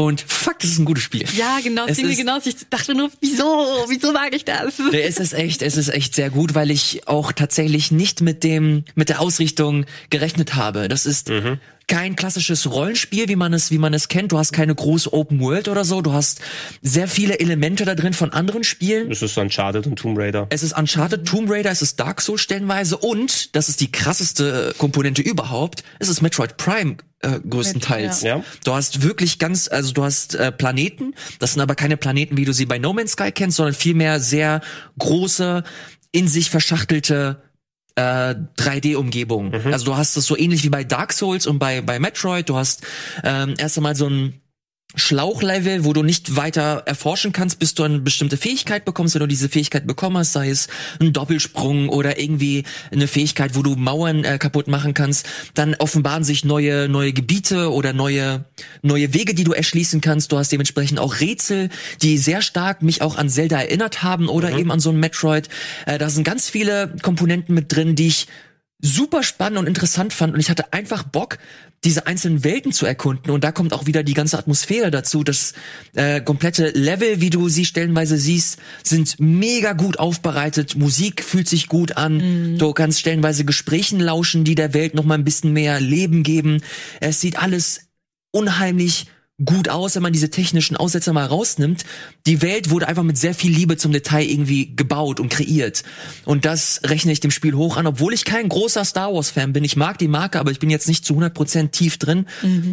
[0.05, 1.25] Und fuck, das ist ein gutes Spiel.
[1.35, 2.49] Ja, genau, Es ging mir ist- genauso.
[2.49, 3.43] Ich dachte nur, wieso,
[3.89, 4.79] wieso mag ich das?
[4.91, 8.43] Nee, Es ist echt, es ist echt sehr gut, weil ich auch tatsächlich nicht mit
[8.45, 10.87] dem, mit der Ausrichtung gerechnet habe.
[10.87, 11.29] Das ist
[11.89, 14.31] kein klassisches Rollenspiel, wie man es, wie man es kennt.
[14.31, 16.01] Du hast keine große Open World oder so.
[16.01, 16.39] Du hast
[16.81, 19.11] sehr viele Elemente da drin von anderen Spielen.
[19.11, 20.47] Es ist Uncharted und Tomb Raider.
[20.49, 24.73] Es ist Uncharted, Tomb Raider, es ist Dark Souls stellenweise und, das ist die krasseste
[24.77, 28.21] Komponente überhaupt, es ist Metroid Prime äh, größtenteils.
[28.21, 28.43] Ja.
[28.63, 32.45] Du hast wirklich ganz, also du hast äh, Planeten, das sind aber keine Planeten, wie
[32.45, 34.61] du sie bei No Man's Sky kennst, sondern vielmehr sehr
[34.99, 35.63] große,
[36.11, 37.41] in sich verschachtelte
[37.99, 39.53] äh, 3D-Umgebungen.
[39.71, 42.47] Also du hast das so ähnlich wie bei Dark Souls und bei, bei Metroid.
[42.47, 42.85] Du hast
[43.23, 44.41] ähm, erst einmal so ein
[44.95, 49.13] Schlauchlevel, wo du nicht weiter erforschen kannst, bis du eine bestimmte Fähigkeit bekommst.
[49.13, 50.67] Wenn du diese Fähigkeit bekommen hast, sei es
[50.99, 56.23] ein Doppelsprung oder irgendwie eine Fähigkeit, wo du Mauern äh, kaputt machen kannst, dann offenbaren
[56.23, 58.45] sich neue neue Gebiete oder neue
[58.81, 60.31] neue Wege, die du erschließen kannst.
[60.31, 61.69] Du hast dementsprechend auch Rätsel,
[62.01, 65.49] die sehr stark mich auch an Zelda erinnert haben oder eben an so ein Metroid.
[65.85, 68.27] Äh, da sind ganz viele Komponenten mit drin, die ich
[68.81, 71.37] super spannend und interessant fand und ich hatte einfach Bock,
[71.83, 75.23] diese einzelnen Welten zu erkunden und da kommt auch wieder die ganze Atmosphäre dazu.
[75.23, 75.53] Das
[75.95, 80.75] äh, komplette Level, wie du sie stellenweise siehst, sind mega gut aufbereitet.
[80.75, 82.57] Musik fühlt sich gut an.
[82.57, 86.61] Du kannst stellenweise Gesprächen lauschen, die der Welt noch mal ein bisschen mehr Leben geben.
[86.99, 87.87] Es sieht alles
[88.31, 89.07] unheimlich
[89.43, 91.85] gut aus, wenn man diese technischen Aussetzer mal rausnimmt.
[92.25, 95.83] Die Welt wurde einfach mit sehr viel Liebe zum Detail irgendwie gebaut und kreiert.
[96.25, 99.53] Und das rechne ich dem Spiel hoch an, obwohl ich kein großer Star Wars Fan
[99.53, 99.63] bin.
[99.63, 102.25] Ich mag die Marke, aber ich bin jetzt nicht zu 100% tief drin.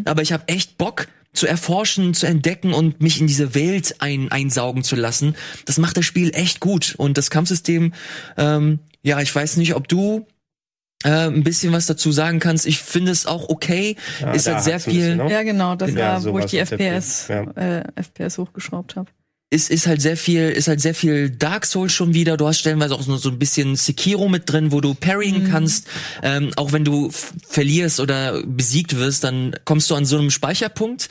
[0.05, 4.33] Aber ich habe echt Bock zu erforschen, zu entdecken und mich in diese Welt ein,
[4.33, 5.37] einsaugen zu lassen.
[5.67, 6.95] Das macht das Spiel echt gut.
[6.97, 7.93] Und das Kampfsystem,
[8.37, 10.27] ähm, ja, ich weiß nicht, ob du
[11.05, 12.67] äh, ein bisschen was dazu sagen kannst.
[12.67, 13.97] Ich finde es auch okay.
[14.21, 15.31] Ja, ist halt sehr viel, ne?
[15.31, 19.11] Ja, genau, das Ja, war, wo ich die FPS, Bild, äh, FPS hochgeschraubt habe.
[19.51, 22.37] ist, ist halt sehr viel, ist halt sehr viel Dark Souls schon wieder.
[22.37, 25.87] Du hast stellenweise auch so, so ein bisschen Sekiro mit drin, wo du parryen kannst.
[26.23, 31.09] Ähm, auch wenn du verlierst oder besiegt wirst, dann kommst du an so einem Speicherpunkt.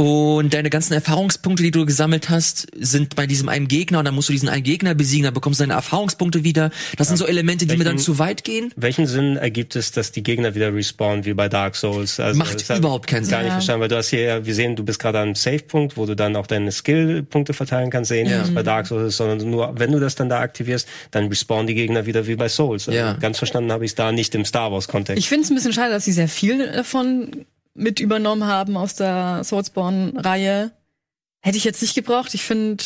[0.00, 4.14] Und deine ganzen Erfahrungspunkte, die du gesammelt hast, sind bei diesem einen Gegner und dann
[4.14, 6.70] musst du diesen einen Gegner besiegen, dann bekommst du deine Erfahrungspunkte wieder.
[6.96, 8.72] Das sind so Elemente, die mir dann Welchen- zu weit gehen.
[8.76, 12.20] Welchen Sinn ergibt es, dass die Gegner wieder respawnen wie bei Dark Souls?
[12.20, 13.38] Also, Macht überhaupt keinen Gar Sinn.
[13.40, 13.52] nicht Ja.
[13.54, 16.14] verstanden, weil du hast hier, ja- wir sehen, du bist gerade am Save-Punkt, wo du
[16.14, 18.42] dann auch deine Skill-Punkte verteilen kannst, sehen, Ja.
[18.42, 21.66] was bei Dark Souls ist, sondern nur, wenn du das dann da aktivierst, dann respawnen
[21.66, 22.86] die Gegner wieder wie bei Souls.
[22.86, 23.14] Also Ja.
[23.14, 25.18] Ganz verstanden habe ich es da nicht im Star Wars-Kontext.
[25.18, 27.46] Ich finde es ein bisschen schade, dass sie sehr viel davon
[27.78, 30.72] mit übernommen haben aus der Soulspawn-Reihe.
[31.40, 32.34] Hätte ich jetzt nicht gebraucht.
[32.34, 32.84] Ich finde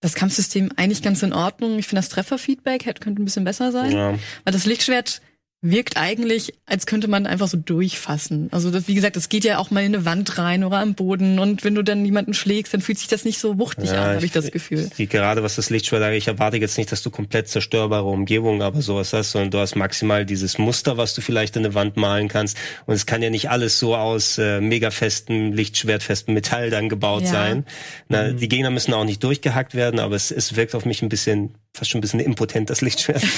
[0.00, 1.78] das Kampfsystem eigentlich ganz in Ordnung.
[1.78, 3.92] Ich finde das Trefferfeedback hätte, könnte ein bisschen besser sein.
[3.92, 4.18] Ja.
[4.44, 5.20] Weil das Lichtschwert
[5.62, 8.48] wirkt eigentlich, als könnte man einfach so durchfassen.
[8.50, 10.94] Also das, wie gesagt, das geht ja auch mal in eine Wand rein oder am
[10.94, 14.14] Boden und wenn du dann jemanden schlägst, dann fühlt sich das nicht so wuchtig an,
[14.14, 14.88] habe ich das Gefühl.
[14.96, 18.62] Die, gerade was das Lichtschwert angeht, ich erwarte jetzt nicht, dass du komplett zerstörbare Umgebung,
[18.62, 21.96] aber sowas hast, sondern du hast maximal dieses Muster, was du vielleicht in eine Wand
[21.98, 22.56] malen kannst.
[22.86, 27.24] Und es kann ja nicht alles so aus äh, mega festem, lichtschwertfestem Metall dann gebaut
[27.24, 27.28] Ja.
[27.32, 27.66] sein.
[28.08, 31.10] Na, Die Gegner müssen auch nicht durchgehackt werden, aber es, es wirkt auf mich ein
[31.10, 33.22] bisschen, fast schon ein bisschen impotent, das Lichtschwert.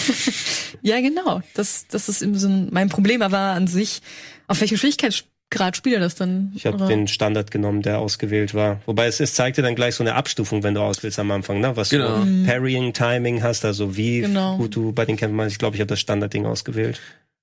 [0.84, 1.42] Ja, genau.
[1.54, 3.22] Das, das ist eben so ein- mein Problem.
[3.22, 4.02] Aber an sich,
[4.48, 6.50] auf welchem Schwierigkeitsgrad spielt er das dann?
[6.56, 8.80] Ich habe den Standard genommen, der ausgewählt war.
[8.86, 11.60] Wobei es, es zeigt dir dann gleich so eine Abstufung, wenn du auswählst am Anfang,
[11.60, 11.76] ne?
[11.76, 12.24] Was Genau.
[12.24, 14.56] du Parrying, Timing hast, also wie Genau.
[14.56, 15.52] gut du bei den Kämpfen machst.
[15.52, 17.00] Ich glaube, ich habe das Standardding ausgewählt.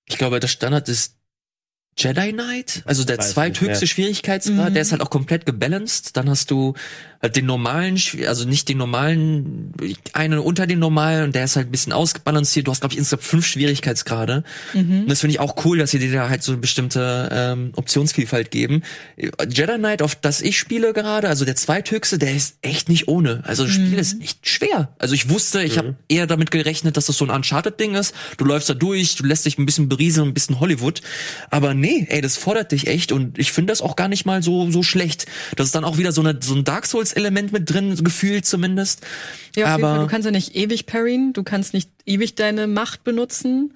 [0.10, 1.16] Ich glaube, der Standard ist
[2.00, 3.88] Jedi Knight, also der Weiß nicht, zweithöchste ja.
[3.88, 4.74] Schwierigkeitsgrad, Mhm.
[4.74, 6.16] der ist halt auch komplett gebalanced.
[6.16, 6.74] Dann hast du
[7.22, 9.74] halt den normalen, also nicht den normalen,
[10.14, 12.66] einen unter den normalen und der ist halt ein bisschen ausgebalanciert.
[12.68, 14.46] Du hast, glaube ich, insgesamt fünf Schwierigkeitsgrade.
[14.74, 15.02] Mhm.
[15.02, 17.72] Und das finde ich auch cool, dass sie dir da halt so eine bestimmte ähm,
[17.76, 18.84] Optionsvielfalt geben.
[19.18, 23.44] Jedi Knight, auf das ich spiele gerade, also der zweithöchste, der ist echt nicht ohne.
[23.46, 24.94] Also das Spiel ist echt schwer.
[24.98, 28.16] Also ich wusste, ich habe eher damit gerechnet, dass das so ein Uncharted-Ding ist.
[28.38, 31.02] Du läufst da durch, du lässt dich ein bisschen berieseln, ein bisschen Hollywood.
[31.50, 34.42] Aber nee, ey, das fordert dich echt und ich finde das auch gar nicht mal
[34.44, 35.26] so so schlecht.
[35.56, 39.02] Das ist dann auch wieder so, eine, so ein Dark Souls-Element mit drin, gefühlt zumindest.
[39.56, 40.06] Ja, auf jeden aber Fall.
[40.06, 43.74] Du kannst ja nicht ewig parryen, du kannst nicht ewig deine Macht benutzen.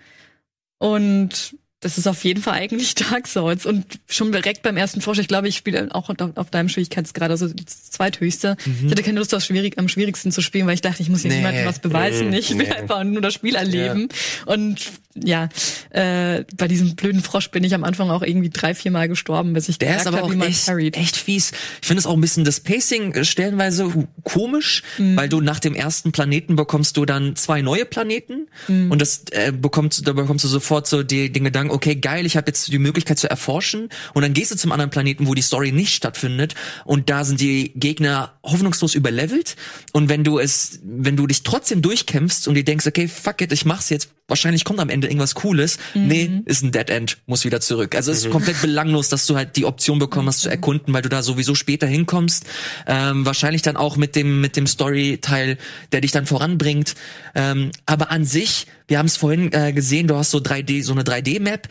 [0.77, 3.65] Und das ist auf jeden Fall eigentlich Dark Souls.
[3.65, 7.47] Und schon direkt beim ersten Vorschlag, ich glaube, ich spiele auch auf, deinem Schwierigkeitsgrad, also
[7.47, 8.55] das zweithöchste.
[8.85, 11.21] Ich hatte keine Lust, das schwierig, am schwierigsten zu spielen, weil ich dachte, ich muss
[11.23, 11.37] hier Nee.
[11.37, 12.29] niemandem was beweisen.
[12.29, 12.71] Mm, Ich will nee.
[12.71, 14.07] einfach nur das Spiel erleben.
[14.45, 15.49] Und ja,
[15.91, 19.53] äh, bei diesem blöden Frosch bin ich am Anfang auch irgendwie drei, vier Mal gestorben,
[19.53, 21.51] bis ich Der ist aber habe, auch echt, echt fies.
[21.81, 25.15] Ich finde es auch ein bisschen das Pacing äh, stellenweise komisch, Mhm.
[25.17, 28.91] weil du nach dem ersten Planeten bekommst du dann zwei neue Planeten Mhm.
[28.91, 32.35] und das äh, bekommst, da bekommst du sofort so die, den Gedanken, okay, geil, ich
[32.37, 35.41] habe jetzt die Möglichkeit zu erforschen und dann gehst du zum anderen Planeten, wo die
[35.41, 36.55] Story nicht stattfindet
[36.85, 39.55] und da sind die Gegner hoffnungslos überlevelt
[39.91, 43.51] und wenn du es, wenn du dich trotzdem durchkämpfst und dir denkst, okay, fuck it,
[43.51, 47.45] ich mach's jetzt, wahrscheinlich kommt am Ende irgendwas Cooles, nee, ist ein Dead End, muss
[47.45, 47.95] wieder zurück.
[47.95, 51.01] Also es ist komplett belanglos, dass du halt die Option bekommen hast zu erkunden, weil
[51.01, 52.45] du da sowieso später hinkommst.
[52.87, 55.57] Ähm, wahrscheinlich dann auch mit dem mit dem Story-Teil,
[55.91, 56.95] der dich dann voranbringt.
[57.35, 60.93] Ähm, aber an sich, wir haben es vorhin äh, gesehen, du hast so 3D, so
[60.93, 61.67] eine 3D-Map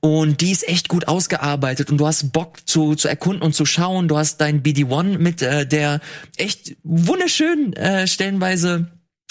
[0.00, 3.64] und die ist echt gut ausgearbeitet und du hast Bock zu, zu erkunden und zu
[3.64, 4.08] schauen.
[4.08, 6.00] Du hast dein BD-1 mit, äh, der
[6.36, 8.88] echt wunderschön äh, stellenweise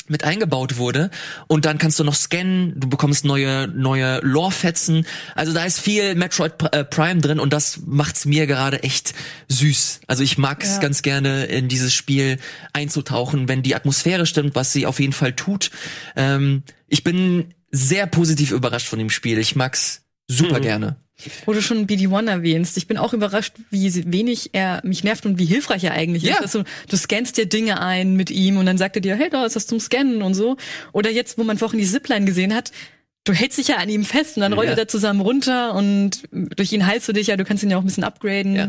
[0.10, 1.10] mit eingebaut wurde
[1.47, 5.06] und dann kannst du noch scannen, du bekommst neue neue Lore-Fetzen.
[5.36, 9.14] Also da ist viel Metroid äh, Prime drin und das macht's mir gerade echt
[9.47, 10.01] süß.
[10.08, 10.80] Also ich mag es Ja.
[10.82, 12.38] ganz gerne in dieses Spiel
[12.74, 15.72] einzutauchen, wenn die Atmosphäre stimmt, was sie auf jeden Fall tut.
[16.16, 19.38] Ähm, ich bin sehr positiv überrascht von dem Spiel.
[19.39, 20.97] Ich mag's super gerne.
[21.45, 25.39] Wo du schon BD1 erwähnst, ich bin auch überrascht, wie wenig er mich nervt und
[25.39, 26.36] wie hilfreich er eigentlich Ja.
[26.36, 26.41] ist.
[26.41, 29.45] Also, du scannst dir Dinge ein mit ihm und dann sagt er dir, hey, da
[29.45, 30.57] ist das zum Scannen und so.
[30.91, 32.71] Oder jetzt, wo man vorhin die Zipline gesehen hat,
[33.26, 34.76] du hältst dich ja an ihm fest und dann rollt Ja.
[34.76, 37.82] er zusammen runter und durch ihn heilst du dich ja, du kannst ihn ja auch
[37.82, 38.55] ein bisschen upgraden.
[38.55, 38.67] Ja.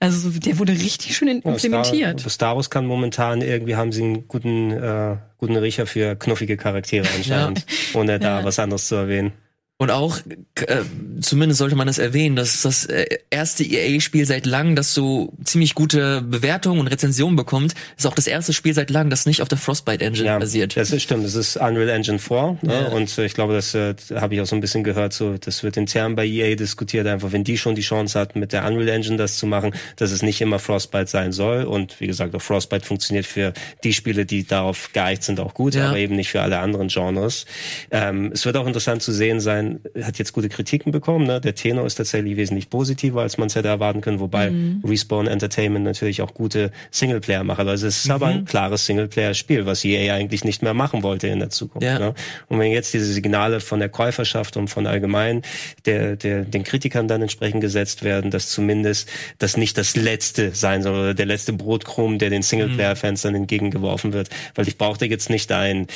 [0.00, 2.18] Also der wurde richtig schön Ja, implementiert.
[2.20, 6.56] Star, Star Wars kann momentan irgendwie haben sie einen guten, äh, guten Riecher für knuffige
[6.56, 7.64] Charaktere anscheinend,
[7.94, 8.44] ohne da Ja.
[8.44, 9.32] was anderes zu erwähnen.
[9.76, 10.18] Und auch,
[10.54, 10.82] äh,
[11.20, 15.32] zumindest sollte man das erwähnen, das ist das äh, erste EA-Spiel seit langem, das so
[15.42, 17.74] ziemlich gute Bewertungen und Rezensionen bekommt.
[17.96, 20.76] Ist auch das erste Spiel seit langem, das nicht auf der Frostbite-Engine Ja, basiert.
[20.76, 21.24] das ist stimmt.
[21.24, 22.72] Das ist Unreal Engine 4 ne?
[22.72, 22.88] Ja.
[22.90, 25.12] und äh, ich glaube, das äh, habe ich auch so ein bisschen gehört.
[25.12, 27.08] So, das wird intern bei EA diskutiert.
[27.08, 30.12] Einfach, wenn die schon die Chance hatten, mit der Unreal Engine das zu machen, dass
[30.12, 31.64] es nicht immer Frostbite sein soll.
[31.64, 33.52] Und wie gesagt, auch Frostbite funktioniert für
[33.82, 35.88] die Spiele, die darauf geeicht sind, auch gut, Ja.
[35.88, 37.44] aber eben nicht für alle anderen Genres.
[37.90, 39.63] Ähm, es wird auch interessant zu sehen sein.
[40.02, 41.26] Hat jetzt gute Kritiken bekommen.
[41.26, 41.40] Ne?
[41.40, 44.20] Der Tenor ist tatsächlich wesentlich positiver, als man es hätte erwarten können.
[44.20, 44.52] Wobei
[44.84, 47.60] Respawn Entertainment natürlich auch gute Singleplayer macht.
[47.60, 51.38] Also es ist aber ein klares Singleplayer-Spiel, was EA eigentlich nicht mehr machen wollte in
[51.38, 51.86] der Zukunft.
[51.86, 51.98] Ja.
[51.98, 52.14] Ne?
[52.48, 55.42] Und wenn jetzt diese Signale von der Käuferschaft und von allgemein
[55.86, 59.08] der, der, den Kritikern dann entsprechend gesetzt werden, dass zumindest
[59.38, 64.12] das nicht das letzte sein soll oder der letzte Brotkrumm, der den Singleplayer-Fans dann entgegengeworfen
[64.12, 64.30] wird.
[64.54, 65.86] Weil ich brauchte jetzt nicht ein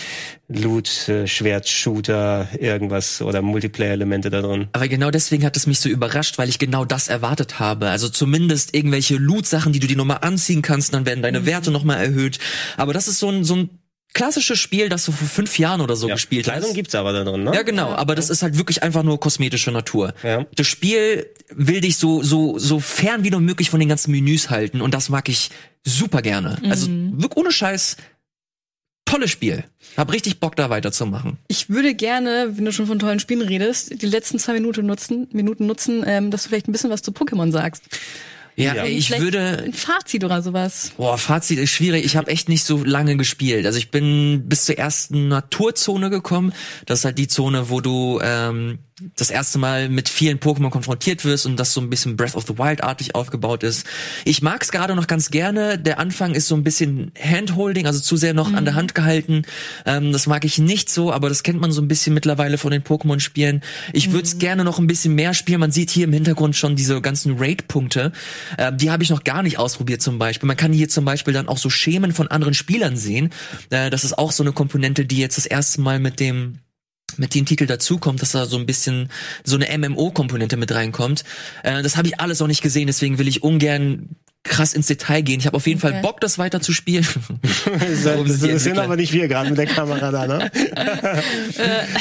[0.51, 4.69] Loot, äh, Schwert-Shooter, irgendwas oder Multiplayer-Elemente da drin.
[4.73, 7.89] Aber genau deswegen hat es mich so überrascht, weil ich genau das erwartet habe.
[7.91, 11.99] Also zumindest irgendwelche Loot-Sachen, die du dir nochmal anziehen kannst, dann werden deine Werte nochmal
[12.03, 12.39] erhöht.
[12.79, 13.71] Aber das ist so ein, so ein
[14.15, 16.75] klassisches Spiel, das du vor fünf Jahren oder so Ja, gespielt Kleidung hast.
[16.75, 17.53] gibt's aber da drin, ne?
[17.55, 20.15] Ja, genau, aber das ist halt wirklich einfach nur kosmetische Natur.
[20.23, 20.47] Ja.
[20.57, 24.49] Das Spiel will dich so, so, so fern wie nur möglich von den ganzen Menüs
[24.49, 25.51] halten und das mag ich
[25.85, 26.57] super gerne.
[26.71, 27.97] Also wirklich ohne Scheiß,
[29.09, 29.65] tolles Spiel.
[29.97, 31.39] Hab richtig Bock da weiterzumachen.
[31.49, 35.29] Ich würde gerne, wenn du schon von tollen Spielen redest, die letzten zwei Minuten nutzen,
[35.33, 37.83] Minuten nutzen, ähm, dass du vielleicht ein bisschen was zu Pokémon sagst.
[38.55, 38.85] Ja, Ja.
[38.87, 40.91] ich Vielleicht würde, Ein Fazit oder sowas.
[40.97, 42.05] Boah, Fazit ist schwierig.
[42.05, 43.65] Ich habe echt nicht so lange gespielt.
[43.67, 46.53] Also ich bin bis zur ersten Naturzone gekommen.
[46.85, 48.79] Das ist halt die Zone, wo du ähm,
[49.17, 52.47] das erste Mal mit vielen Pokémon konfrontiert wirst und das so ein bisschen Breath of
[52.47, 53.87] the Wild-artig aufgebaut ist.
[54.25, 55.79] Ich mag's gerade noch ganz gerne.
[55.79, 59.43] Der Anfang ist so ein bisschen Handholding, also zu sehr noch an der Hand gehalten.
[59.87, 62.71] Ähm, das mag ich nicht so, aber das kennt man so ein bisschen mittlerweile von
[62.71, 63.63] den Pokémon-Spielen.
[63.93, 65.61] Ich würde es gerne noch ein bisschen mehr spielen.
[65.61, 68.13] Man sieht hier im Hintergrund schon diese ganzen Raid-Punkte.
[68.57, 70.47] Äh, die habe ich noch gar nicht ausprobiert zum Beispiel.
[70.47, 73.31] Man kann hier zum Beispiel dann auch so Schemen von anderen Spielern sehen.
[73.71, 76.59] Äh, das ist auch so eine Komponente, die jetzt das erste Mal mit dem
[77.17, 79.11] mit dem Titel dazukommt, dass da so ein bisschen
[79.45, 81.25] so eine MMO-Komponente mit reinkommt.
[81.63, 85.21] Äh, das habe ich alles noch nicht gesehen, deswegen will ich ungern krass ins Detail
[85.23, 85.41] gehen.
[85.41, 85.93] Ich habe auf jeden Okay.
[85.93, 87.07] Fall Bock, das weiter zu spielen.
[88.05, 90.51] Das, sind aber nicht wir gerade mit der Kamera da, ne?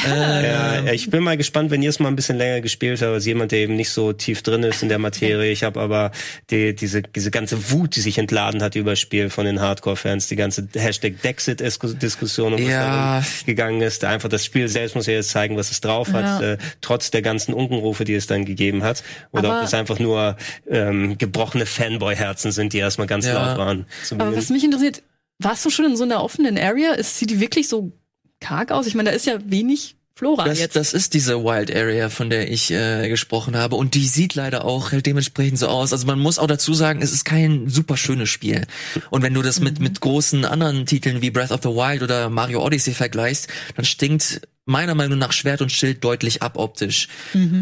[0.08, 3.12] ja, ja, ich bin mal gespannt, wenn ihr es mal ein bisschen länger gespielt habt,
[3.12, 5.50] als jemand, der eben nicht so tief drin ist in der Materie.
[5.50, 6.10] Ich habe aber
[6.50, 10.28] die, diese, diese ganze Wut, die sich entladen hat über das Spiel von den Hardcore-Fans,
[10.28, 13.20] die ganze Hashtag Dexit-Diskussion, um was Ja.
[13.20, 14.04] da gegangen ist.
[14.04, 16.52] Einfach das Spiel selbst muss ja jetzt zeigen, was es drauf hat, Ja.
[16.52, 19.02] äh, trotz der ganzen Unkenrufe, die es dann gegeben hat.
[19.32, 20.36] Oder Aber- ob es einfach nur
[20.70, 23.34] ähm, gebrochene Fanboy-Herzen sind, die erstmal ganz Ja.
[23.34, 23.86] laut waren.
[24.12, 25.02] Aber was mich interessiert,
[25.38, 26.92] warst du schon in so einer offenen Area?
[26.92, 27.92] Ist, sieht die wirklich so
[28.40, 28.86] karg aus?
[28.86, 30.74] Ich meine, da ist ja wenig Flora Das, jetzt.
[30.74, 33.76] das ist diese Wild Area, von der ich äh, gesprochen habe.
[33.76, 35.92] Und die sieht leider auch halt dementsprechend so aus.
[35.92, 38.66] Also man muss auch dazu sagen, es ist kein super schönes Spiel.
[39.10, 42.30] Und wenn du das mit, mit großen anderen Titeln wie Breath of the Wild oder
[42.30, 47.08] Mario Odyssey vergleichst, dann stinkt meiner Meinung nach Schwert und Schild deutlich ab optisch.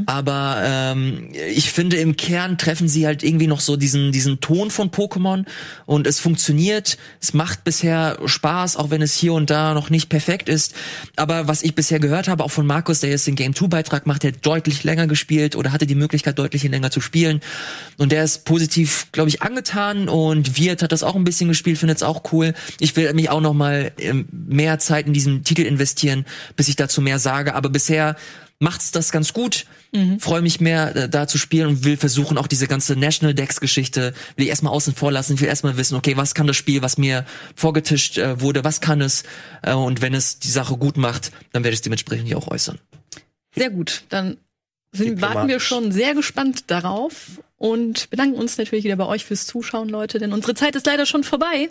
[0.07, 4.71] Aber ähm, ich finde, im Kern treffen sie halt irgendwie noch so diesen, diesen Ton
[4.71, 5.45] von Pokémon
[5.87, 6.99] und es funktioniert.
[7.21, 10.75] Es macht bisher Spaß, auch wenn es hier und da noch nicht perfekt ist.
[11.15, 14.07] Aber was ich bisher gehört habe, auch von Markus, der jetzt den Game 2 Beitrag
[14.07, 17.41] macht, der hat deutlich länger gespielt oder hatte die Möglichkeit, deutlich länger zu spielen.
[17.99, 21.79] Und der ist positiv, glaube ich, angetan und Wirt hat das auch ein bisschen gespielt,
[21.79, 22.55] findet es auch cool.
[22.81, 26.25] Ich will mich auch noch mal ähm, mehr Zeit in diesen Titel investieren,
[26.57, 27.55] bis ich dazu mehr sage.
[27.55, 28.17] Aber bisher
[28.59, 29.67] macht's das ganz gut.
[30.19, 33.61] Freue mich mehr äh, da zu spielen und will versuchen auch diese ganze National Decks
[33.61, 35.35] Geschichte will ich erstmal außen vor lassen.
[35.35, 37.25] Ich will erstmal wissen, okay, was kann das Spiel, was mir
[37.55, 39.25] vorgetischt äh, wurde, was kann es?
[39.63, 42.49] Äh, und wenn es die Sache gut macht, dann werde ich es dementsprechend hier auch
[42.49, 42.79] äußern.
[43.55, 44.03] Sehr gut.
[44.11, 44.37] Dann
[44.93, 49.47] sind, warten wir schon sehr gespannt darauf und bedanken uns natürlich wieder bei euch fürs
[49.47, 51.69] Zuschauen, Leute, denn unsere Zeit ist leider schon vorbei.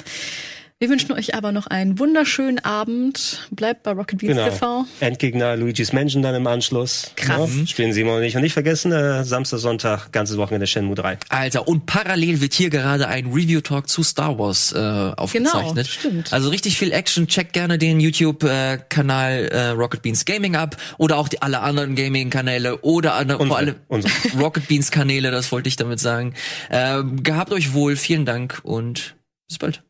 [0.77, 3.47] Wir wünschen euch aber noch einen wunderschönen Abend.
[3.49, 4.49] Bleibt bei Rocket Beans Genau.
[4.49, 4.85] TV.
[4.99, 7.11] Endgegner Luigi's Mansion dann im Anschluss.
[7.15, 7.49] Krass.
[7.55, 8.35] Ja, spielen Simon und ich.
[8.35, 11.17] Und nicht vergessen, äh, Samstag, Sonntag, ganzes Wochenende Shenmue 3.
[11.29, 14.77] Alter, und parallel wird hier gerade ein Review-Talk zu Star Wars äh,
[15.15, 15.75] aufgezeichnet.
[15.75, 16.33] Genau, stimmt.
[16.33, 17.27] Also richtig viel Action.
[17.27, 22.79] Checkt gerne den YouTube-Kanal äh, Rocket Beans Gaming ab oder auch die, alle anderen Gaming-Kanäle
[22.81, 24.13] oder andere, vor Unsere, allem unsere.
[24.37, 26.33] Rocket Beans Kanäle, das wollte ich damit sagen.
[26.69, 29.15] Ähm, gehabt euch wohl, vielen Dank und
[29.47, 29.81] bis bald.